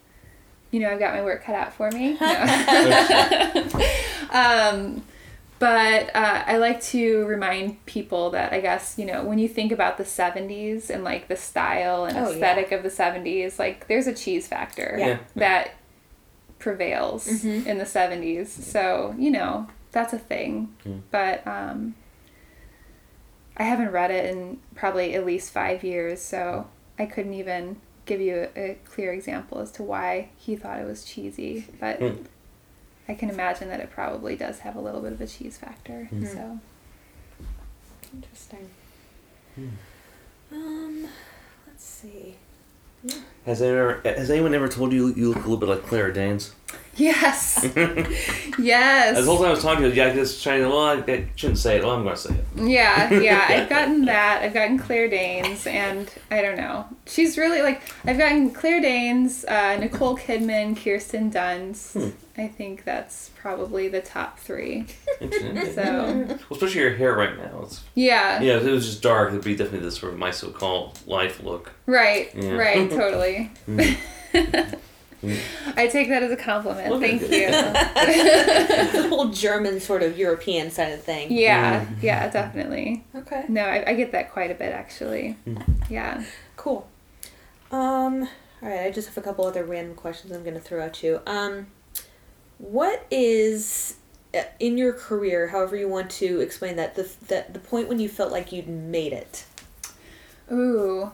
[0.70, 2.16] you know, I've got my work cut out for me.
[2.20, 3.80] No.
[4.30, 5.02] um,
[5.58, 9.72] but uh, I like to remind people that I guess you know when you think
[9.72, 12.34] about the '70s and like the style and Oh, yeah.
[12.34, 15.18] aesthetic of the '70s, like there's a cheese factor Yeah.
[15.36, 15.70] that
[16.58, 17.66] prevails Mhm.
[17.66, 18.48] in the '70s.
[18.48, 20.74] So you know that's a thing.
[20.84, 21.00] Mm.
[21.10, 21.94] But um,
[23.56, 26.66] I haven't read it in probably at least five years, so
[26.98, 27.76] I couldn't even
[28.06, 31.66] give you a, a clear example as to why he thought it was cheesy.
[31.80, 32.24] But Mm.
[33.08, 36.08] I can imagine that it probably does have a little bit of a cheese factor.
[36.12, 36.26] Mm.
[36.32, 36.58] So
[38.14, 38.70] Interesting.
[39.54, 39.68] Hmm.
[40.52, 41.08] Um,
[41.66, 42.36] let's see.
[43.44, 46.54] Has anyone, has anyone ever told you you look a little bit like Claire Danes?
[46.96, 47.74] yes, As
[48.58, 50.94] yes, the whole time I was talking to you, yeah, just trying to, well, I,
[51.10, 51.82] I shouldn't say it.
[51.84, 52.44] Well, I'm going to say it.
[52.68, 53.46] yeah, yeah.
[53.48, 54.42] I've gotten that.
[54.42, 56.86] I've gotten Claire Danes, and I don't know.
[57.06, 61.92] She's really like I've gotten Claire Danes, uh, Nicole Kidman, Kirsten Dunst.
[61.94, 62.10] Hmm.
[62.36, 64.86] I think that's probably the top three.
[65.20, 67.60] So Well, especially your hair right now.
[67.62, 70.32] It's, yeah, yeah, if it was just dark, it'd be definitely this sort of my
[70.32, 71.72] so-called life look.
[71.86, 72.54] right, Yeah.
[72.56, 73.52] right, totally.
[73.68, 74.78] Mm.
[75.76, 76.90] I take that as a compliment.
[76.90, 77.28] Well, Thank you.
[77.50, 81.32] the whole German sort of European side of thing.
[81.32, 83.04] Yeah, yeah, definitely.
[83.14, 83.44] Okay.
[83.48, 85.36] No, I, I get that quite a bit actually.
[85.46, 85.62] Mm.
[85.90, 86.24] Yeah.
[86.56, 86.88] Cool.
[87.70, 88.28] Um,
[88.62, 91.02] all right, I just have a couple other random questions I'm going to throw at
[91.02, 91.20] you.
[91.26, 91.66] Um,
[92.58, 93.96] what is
[94.34, 97.98] uh, in your career, however you want to explain that, the the, the point when
[97.98, 99.44] you felt like you'd made it?
[100.52, 101.12] Ooh.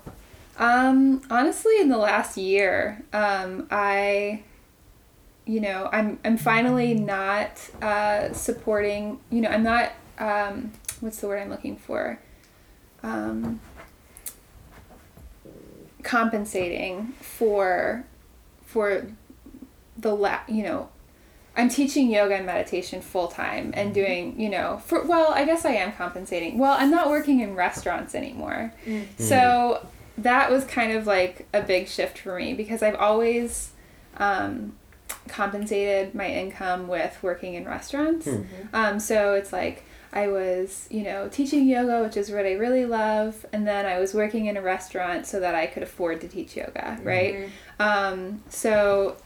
[0.61, 4.43] Um, honestly, in the last year, um, I,
[5.47, 9.19] you know, I'm I'm finally not uh, supporting.
[9.31, 9.93] You know, I'm not.
[10.19, 12.21] Um, what's the word I'm looking for?
[13.03, 13.61] Um,
[16.03, 18.05] compensating for
[18.67, 19.07] for
[19.97, 20.91] the la- you know
[21.57, 25.65] I'm teaching yoga and meditation full time and doing, you know, for well, I guess
[25.65, 26.59] I am compensating.
[26.59, 28.73] Well, I'm not working in restaurants anymore.
[29.19, 29.87] So
[30.23, 33.73] that was kind of like a big shift for me because I've always
[34.17, 34.75] um,
[35.29, 38.27] compensated my income with working in restaurants.
[38.73, 42.85] Um, so it's like I was, you know, teaching yoga, which is what I really
[42.85, 46.29] love, and then I was working in a restaurant so that I could afford to
[46.29, 47.35] teach yoga, right?
[47.79, 49.17] Um, so,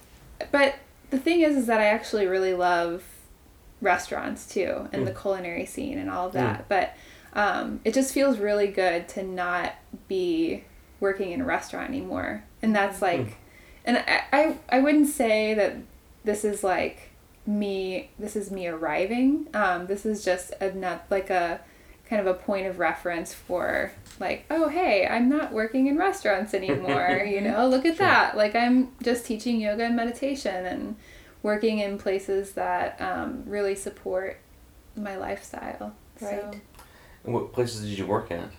[0.52, 0.74] but
[1.10, 3.02] the thing is, is that I actually really love
[3.80, 6.68] restaurants too, and the culinary scene and all of that.
[6.68, 6.94] But
[7.32, 9.74] um, it just feels really good to not
[10.06, 10.64] be
[11.04, 13.36] working in a restaurant anymore, and that's like,
[13.84, 15.76] and I, I, I wouldn't say that
[16.24, 17.10] this is like
[17.46, 18.10] me.
[18.18, 19.48] This is me arriving.
[19.54, 21.60] Um, this is just a not like a
[22.08, 23.90] kind of a point of reference for
[24.20, 28.54] like oh hey i'm not working in restaurants anymore you know look at that like
[28.54, 30.96] i'm just teaching yoga and meditation and
[31.42, 34.38] working in places that um, really support
[34.96, 36.60] my lifestyle so Right.
[37.24, 38.50] And what places did you work at?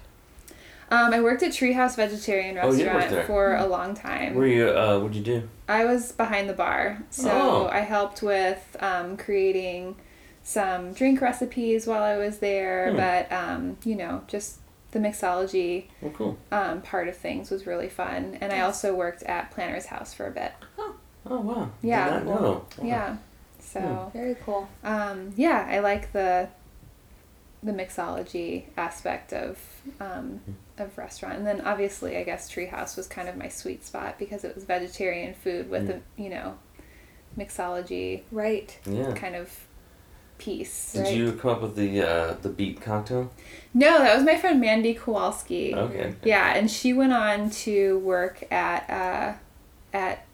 [0.91, 3.25] Um, i worked at treehouse vegetarian Oh, you did work restaurant there.
[3.25, 5.49] for a long time Where you, uh, what'd you do?
[5.67, 7.67] I was behind the bar, so Oh.
[7.71, 9.95] I helped with um, creating
[10.43, 12.91] some drink recipes while I was there.
[12.91, 12.97] Hmm.
[12.97, 14.59] But um, you know, just
[14.91, 16.38] the mixology Oh, cool.
[16.51, 18.38] um, part of things was really fun.
[18.39, 20.53] And I also worked at Planter's House for a bit.
[20.77, 21.71] Oh, wow.
[21.81, 22.19] Yeah.
[22.19, 22.65] Did not know.
[22.77, 22.88] Wow.
[22.88, 23.17] Yeah.
[23.59, 24.69] So Very cool.
[24.83, 26.49] um, yeah, I like the
[27.63, 29.57] the mixology aspect of
[29.99, 30.39] um,
[30.78, 34.43] of restaurant, and then obviously I guess Treehouse was kind of my sweet spot because
[34.43, 36.01] it was vegetarian food with Mm.
[36.17, 36.57] a you know
[37.38, 38.78] mixology Right.
[38.86, 39.13] Yeah.
[39.13, 39.49] kind of
[40.38, 40.93] piece.
[40.93, 41.15] Did Right.
[41.15, 43.32] you come up with the uh, the beet cocktail?
[43.73, 45.73] No, that was my friend Mandy Kowalski.
[45.73, 46.13] Okay.
[46.23, 49.34] Yeah, and she went on to work at uh,
[49.97, 50.26] at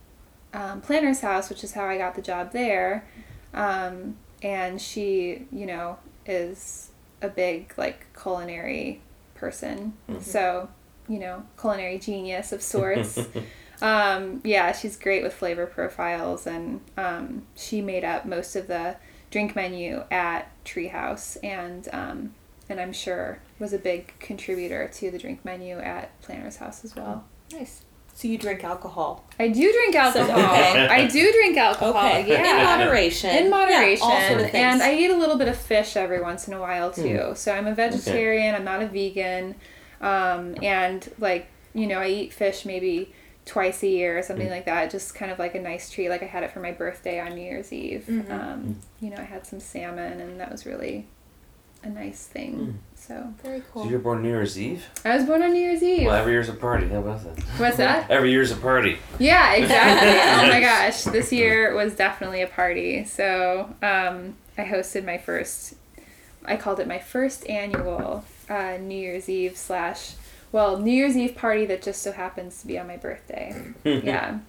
[0.53, 3.05] um, Planter's House, which is how I got the job there.
[3.53, 6.89] Um, and she, you know, is
[7.21, 9.01] a big like culinary
[9.41, 9.93] person.
[10.21, 10.69] So,
[11.09, 13.19] you know, culinary genius of sorts.
[13.81, 18.95] um, yeah, she's great with flavor profiles, and um, she made up most of the
[19.31, 22.35] drink menu at Treehouse, and um,
[22.69, 26.95] and I'm sure was a big contributor to the drink menu at Planter's House as
[26.95, 27.25] well.
[27.51, 27.83] Nice.
[28.21, 29.25] So you drink alcohol.
[29.39, 30.39] I do drink alcohol.
[30.39, 30.87] okay.
[30.87, 31.89] I do drink alcohol.
[31.89, 32.29] Okay.
[32.29, 32.59] Yeah.
[32.59, 33.31] In moderation.
[33.31, 34.03] In Yeah, moderation.
[34.03, 36.59] all sort of and I eat a little bit of fish every once in a
[36.59, 37.31] while too.
[37.33, 39.55] So I'm a vegetarian, I'm not a vegan.
[40.01, 43.11] Um, and like, you know, I eat fish maybe
[43.45, 44.91] twice a year or something like that.
[44.91, 46.09] Just kind of like a nice treat.
[46.09, 48.05] Like I had it for my birthday on New Year's Eve.
[48.07, 48.31] Mm-hmm.
[48.31, 51.07] Um, you know, I had some salmon and that was really
[51.83, 52.79] a nice thing.
[52.95, 53.65] So Very cool.
[53.65, 53.85] So cool.
[53.87, 54.85] you were born New Year's Eve?
[55.03, 56.05] I was born on New Year's Eve.
[56.05, 56.87] Well, every year's a party.
[56.87, 57.43] How about that?
[57.57, 58.09] What's that?
[58.09, 58.99] Every year's a party.
[59.19, 60.09] Yeah, exactly.
[60.09, 63.03] oh my gosh, this year was definitely a party.
[63.05, 65.73] So um, I hosted my first,
[66.45, 70.13] I called it my first annual uh, New Year's Eve slash,
[70.51, 73.73] well, New Year's Eve party that just so happens to be on my birthday.
[73.83, 74.39] yeah.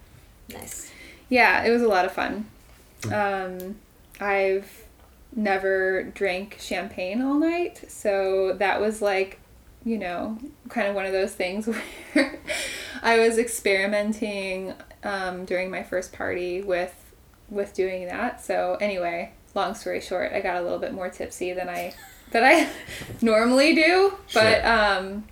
[0.49, 0.91] Nice.
[1.29, 2.45] Yeah, it was a lot of fun.
[3.11, 3.77] Um,
[4.19, 4.82] I've
[5.35, 9.39] never drank champagne all night, so that was like,
[9.83, 10.37] you know,
[10.69, 11.67] kind of one of those things
[12.13, 12.39] where
[13.01, 14.73] I was experimenting
[15.03, 16.93] um, during my first party with
[17.49, 18.43] with doing that.
[18.43, 21.93] So anyway, long story short, I got a little bit more tipsy than I
[22.31, 22.69] that I
[23.21, 24.71] normally do, but Sure.
[24.71, 25.25] um,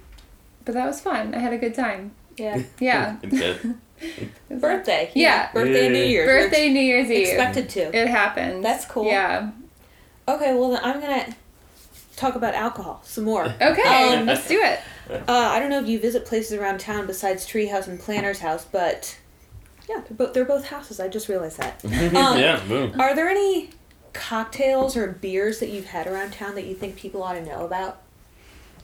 [0.65, 1.33] but that was fun.
[1.33, 2.11] I had a good time.
[2.37, 2.61] Yeah.
[2.79, 3.15] Yeah.
[3.27, 3.75] Good.
[4.49, 5.11] Birthday.
[5.15, 5.51] Yeah.
[5.53, 6.27] Birthday New Year's.
[6.27, 7.27] Birthday, New Year's Eve.
[7.27, 7.95] expected to.
[7.95, 8.63] It happened.
[8.63, 9.05] That's cool.
[9.05, 9.51] Yeah.
[10.35, 11.35] Okay, well then I'm gonna
[12.15, 13.45] talk about alcohol some more.
[13.61, 14.79] Okay, Um, let's do it.
[15.09, 18.65] Uh, I don't know if you visit places around town besides Treehouse and Planter's House,
[18.65, 19.17] but
[19.89, 20.99] yeah, they're both they're both houses.
[20.99, 21.83] I just realized that.
[21.83, 22.99] Um, yeah, boom.
[22.99, 23.71] Are there any
[24.13, 27.65] cocktails or beers that you've had around town that you think people ought to know
[27.65, 28.01] about?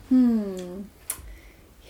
[0.10, 0.82] Hmm.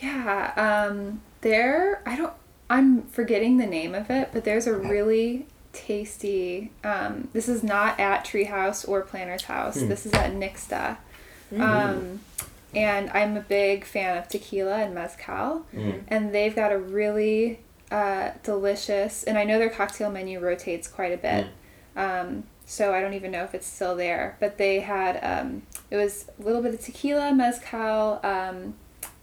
[0.01, 0.53] Yeah.
[0.55, 1.21] Um.
[1.41, 2.01] There.
[2.05, 2.33] I don't.
[2.69, 5.45] I'm forgetting the name of it, but there's a really
[5.77, 6.71] tasty.
[6.83, 7.29] Um.
[7.33, 9.79] This is not at Treehouse or Planter's House.
[9.79, 9.87] Hmm.
[9.87, 10.97] This is at Nixta.
[11.57, 12.19] Um.
[12.75, 15.65] And I'm a big fan of tequila and mezcal.
[15.73, 16.03] Mm.
[16.09, 17.59] and they've got a really
[17.91, 21.47] uh, delicious and i know their cocktail menu rotates quite a bit
[21.95, 25.95] um, so i don't even know if it's still there but they had um, it
[25.95, 28.73] was a little bit of tequila mezcal um,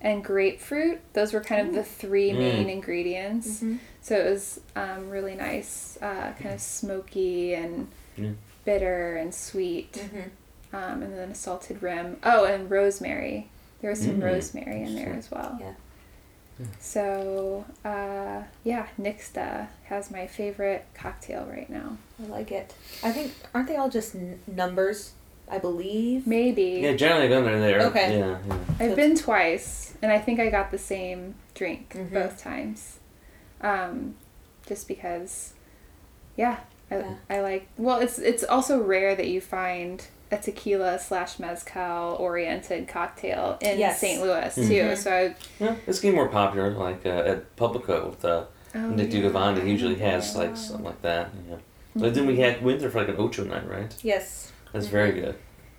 [0.04, 2.38] and grapefruit those were kind of the three Mm.
[2.38, 3.78] main ingredients Mhm.
[4.02, 8.30] so it was um, really nice uh, kind of smoky and Yeah.
[8.64, 10.76] bitter and sweet Mm-hmm.
[10.76, 13.48] um, and then a salted rim oh and rosemary
[13.80, 14.24] there was some Mm.
[14.24, 15.72] rosemary in there as well Yeah.
[16.80, 21.96] so, uh, yeah, Nixta has my favorite cocktail right now.
[22.22, 22.72] I like it.
[23.02, 25.12] I think aren't they all just n- numbers?
[25.48, 26.26] I believe.
[26.26, 26.80] Maybe.
[26.82, 27.80] Yeah, generally when they're there.
[27.88, 28.18] Okay.
[28.18, 28.56] Yeah, yeah.
[28.80, 32.12] I've been twice, and I think I got the same drink Mhm.
[32.12, 32.98] both times.
[33.60, 34.14] Um,
[34.66, 35.52] just because,
[36.36, 36.58] yeah,
[36.90, 37.14] I, Yeah.
[37.30, 37.68] I like.
[37.76, 43.78] Well, it's it's also rare that you find a tequila slash mezcal oriented cocktail in
[43.78, 44.00] Yes.
[44.00, 44.20] St.
[44.22, 44.62] Louis too.
[44.62, 44.96] Mhm.
[44.96, 46.70] So, I, Yeah, it's getting more popular.
[46.70, 49.20] Like uh, at Publico with uh, oh, Nick yeah.
[49.20, 51.30] Ducavante, he usually has like something like that.
[51.48, 51.56] Yeah.
[51.94, 53.94] But then we had went there for like an ocho night, right?
[54.02, 54.50] Yes.
[54.74, 55.36] That's very good.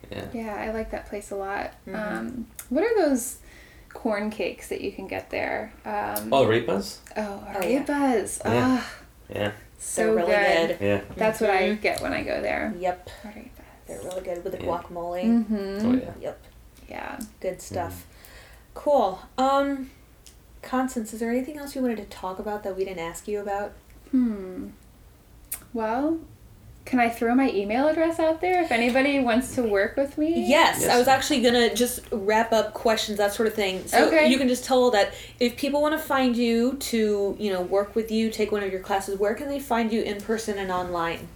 [0.09, 0.25] Yeah.
[0.33, 1.73] Yeah, I like that place a lot.
[1.87, 1.95] Mhm.
[1.95, 3.37] Um, what are those
[3.89, 5.73] corn cakes that you can get there?
[5.85, 6.99] Um, Oh, Repas?
[7.17, 7.83] oh, Oh, yeah.
[7.83, 8.41] arepas.
[8.45, 8.51] Yeah.
[8.79, 8.93] Ah,
[9.29, 9.51] Yeah.
[9.77, 10.79] so They're really good.
[10.79, 10.85] good.
[10.87, 11.01] Yeah.
[11.17, 11.81] That's what I Mhm.
[11.81, 12.73] get when I go there.
[12.79, 13.09] Yep.
[13.23, 13.49] Arepas.
[13.87, 14.71] They're really good with the Yeah.
[14.71, 15.23] guacamole.
[15.25, 15.85] Mm-hmm.
[15.87, 16.11] Oh yeah.
[16.21, 16.39] Yep.
[16.89, 17.19] Yeah.
[17.41, 18.05] Good stuff.
[18.73, 19.19] Cool.
[19.37, 19.89] Um,
[20.61, 23.39] Constance, is there anything else you wanted to talk about that we didn't ask you
[23.39, 23.73] about?
[24.11, 24.69] Hmm.
[25.73, 26.19] Well,
[26.85, 30.47] can I throw my email address out there if anybody wants to work with me?
[30.47, 30.89] Yes, Yes.
[30.89, 33.87] I was actually gonna just wrap up questions, that sort of thing.
[33.87, 34.27] So Okay.
[34.29, 37.95] you can just tell that if people want to find you to, you know, work
[37.95, 40.71] with you, take one of your classes, where can they find you in person and
[40.71, 41.27] online?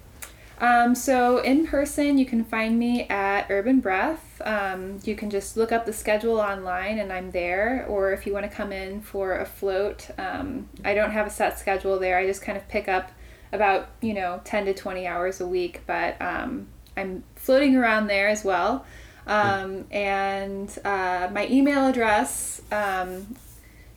[0.62, 4.42] Um, so in person, you can find me at Urban Breath.
[4.44, 7.86] Um, you can just look up the schedule online, and I'm there.
[7.88, 11.30] Or if you want to come in for a float, um, I don't have a
[11.30, 12.18] set schedule there.
[12.18, 13.12] I just kind of pick up
[13.52, 18.28] about you know ten to twenty hours a week, but um, I'm floating around there
[18.28, 18.86] as well.
[19.28, 23.36] Um, and uh, my email address, um,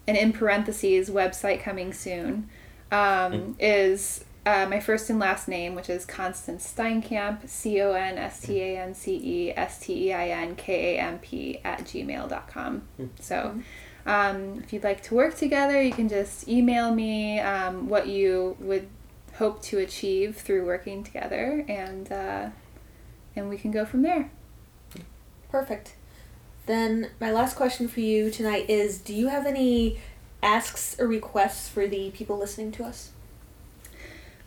[0.07, 2.51] and in parentheses, website coming soon,
[2.91, 8.19] um, is uh, my first and last name, which is Constance Steinkamp, C O N
[8.19, 11.61] S T A N C E S T E I N K A M P
[11.65, 12.83] at gmail.com.
[13.21, 13.59] So
[14.05, 18.57] um, if you'd like to work together, you can just email me um, what you
[18.61, 18.89] would
[19.43, 22.51] hope to achieve through working together, and uh,
[23.35, 24.31] and we can go from there.
[25.51, 25.95] Perfect.
[26.67, 29.99] Then my last question for you tonight is: Do you have any
[30.45, 33.11] asks or requests for the people listening to us?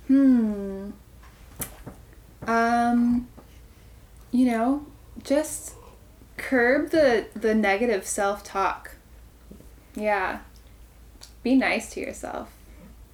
[0.07, 0.91] Hmm.
[2.47, 3.27] Um.
[4.31, 4.85] You know,
[5.23, 5.73] just
[6.37, 8.95] curb the the negative self talk.
[9.93, 10.39] Yeah.
[11.43, 12.49] Be nice to yourself.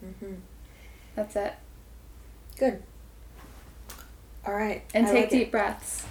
[0.06, 0.36] Mm-hmm.
[1.16, 1.54] That's it.
[2.62, 2.84] Good.
[4.46, 4.84] All right.
[4.94, 5.36] And I take like it.
[5.36, 6.06] deep breaths.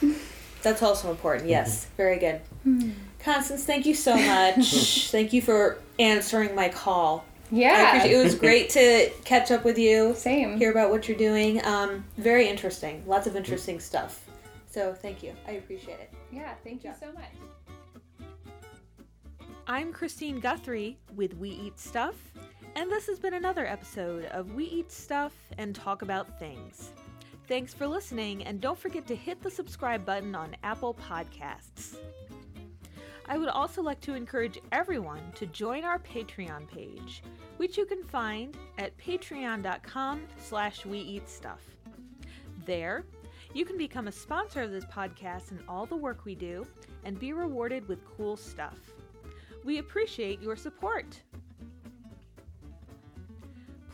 [0.62, 1.48] That's also important.
[1.48, 1.86] Yes.
[1.96, 2.40] Very good.
[2.62, 2.90] Hmm.
[3.18, 5.08] Constance, thank you so much.
[5.10, 7.24] thank you for answering my call.
[7.50, 7.96] Yeah.
[7.96, 10.56] appreciate, it was great to catch up with you, Same.
[10.56, 11.64] hear about what you're doing.
[11.66, 13.02] Um, very interesting.
[13.04, 14.24] Lots of interesting stuff.
[14.70, 15.34] So thank you.
[15.48, 16.12] I appreciate it.
[16.30, 16.54] Yeah.
[16.62, 18.28] Thank you so much.
[19.66, 22.14] I'm Christine Guthrie with We Eat Stuff,
[22.78, 26.92] and this has been another episode of We Eat Stuff and Talk About Things.
[27.48, 31.96] Thanks for listening, and don't forget to hit the subscribe button on Apple Podcasts.
[33.26, 37.24] I would also like to encourage everyone to join our Patreon page,
[37.56, 41.62] which you can find at patreon.com slash we eat stuff.
[42.64, 43.04] There,
[43.54, 46.64] you can become a sponsor of this podcast and all the work we do,
[47.02, 48.78] and be rewarded with cool stuff.
[49.64, 51.20] We appreciate your support.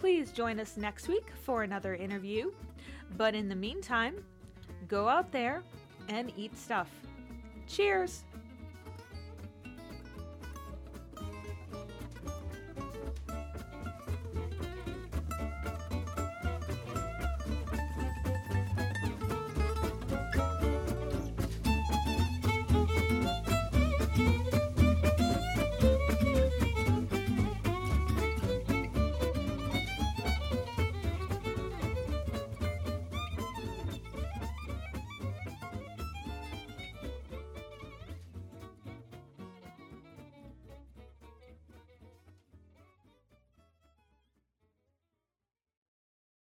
[0.05, 2.53] Please join us next week for another interview.
[3.17, 4.23] But in the meantime,
[4.87, 5.63] go out there
[6.11, 6.91] and eat stuff.
[7.67, 8.25] Cheers!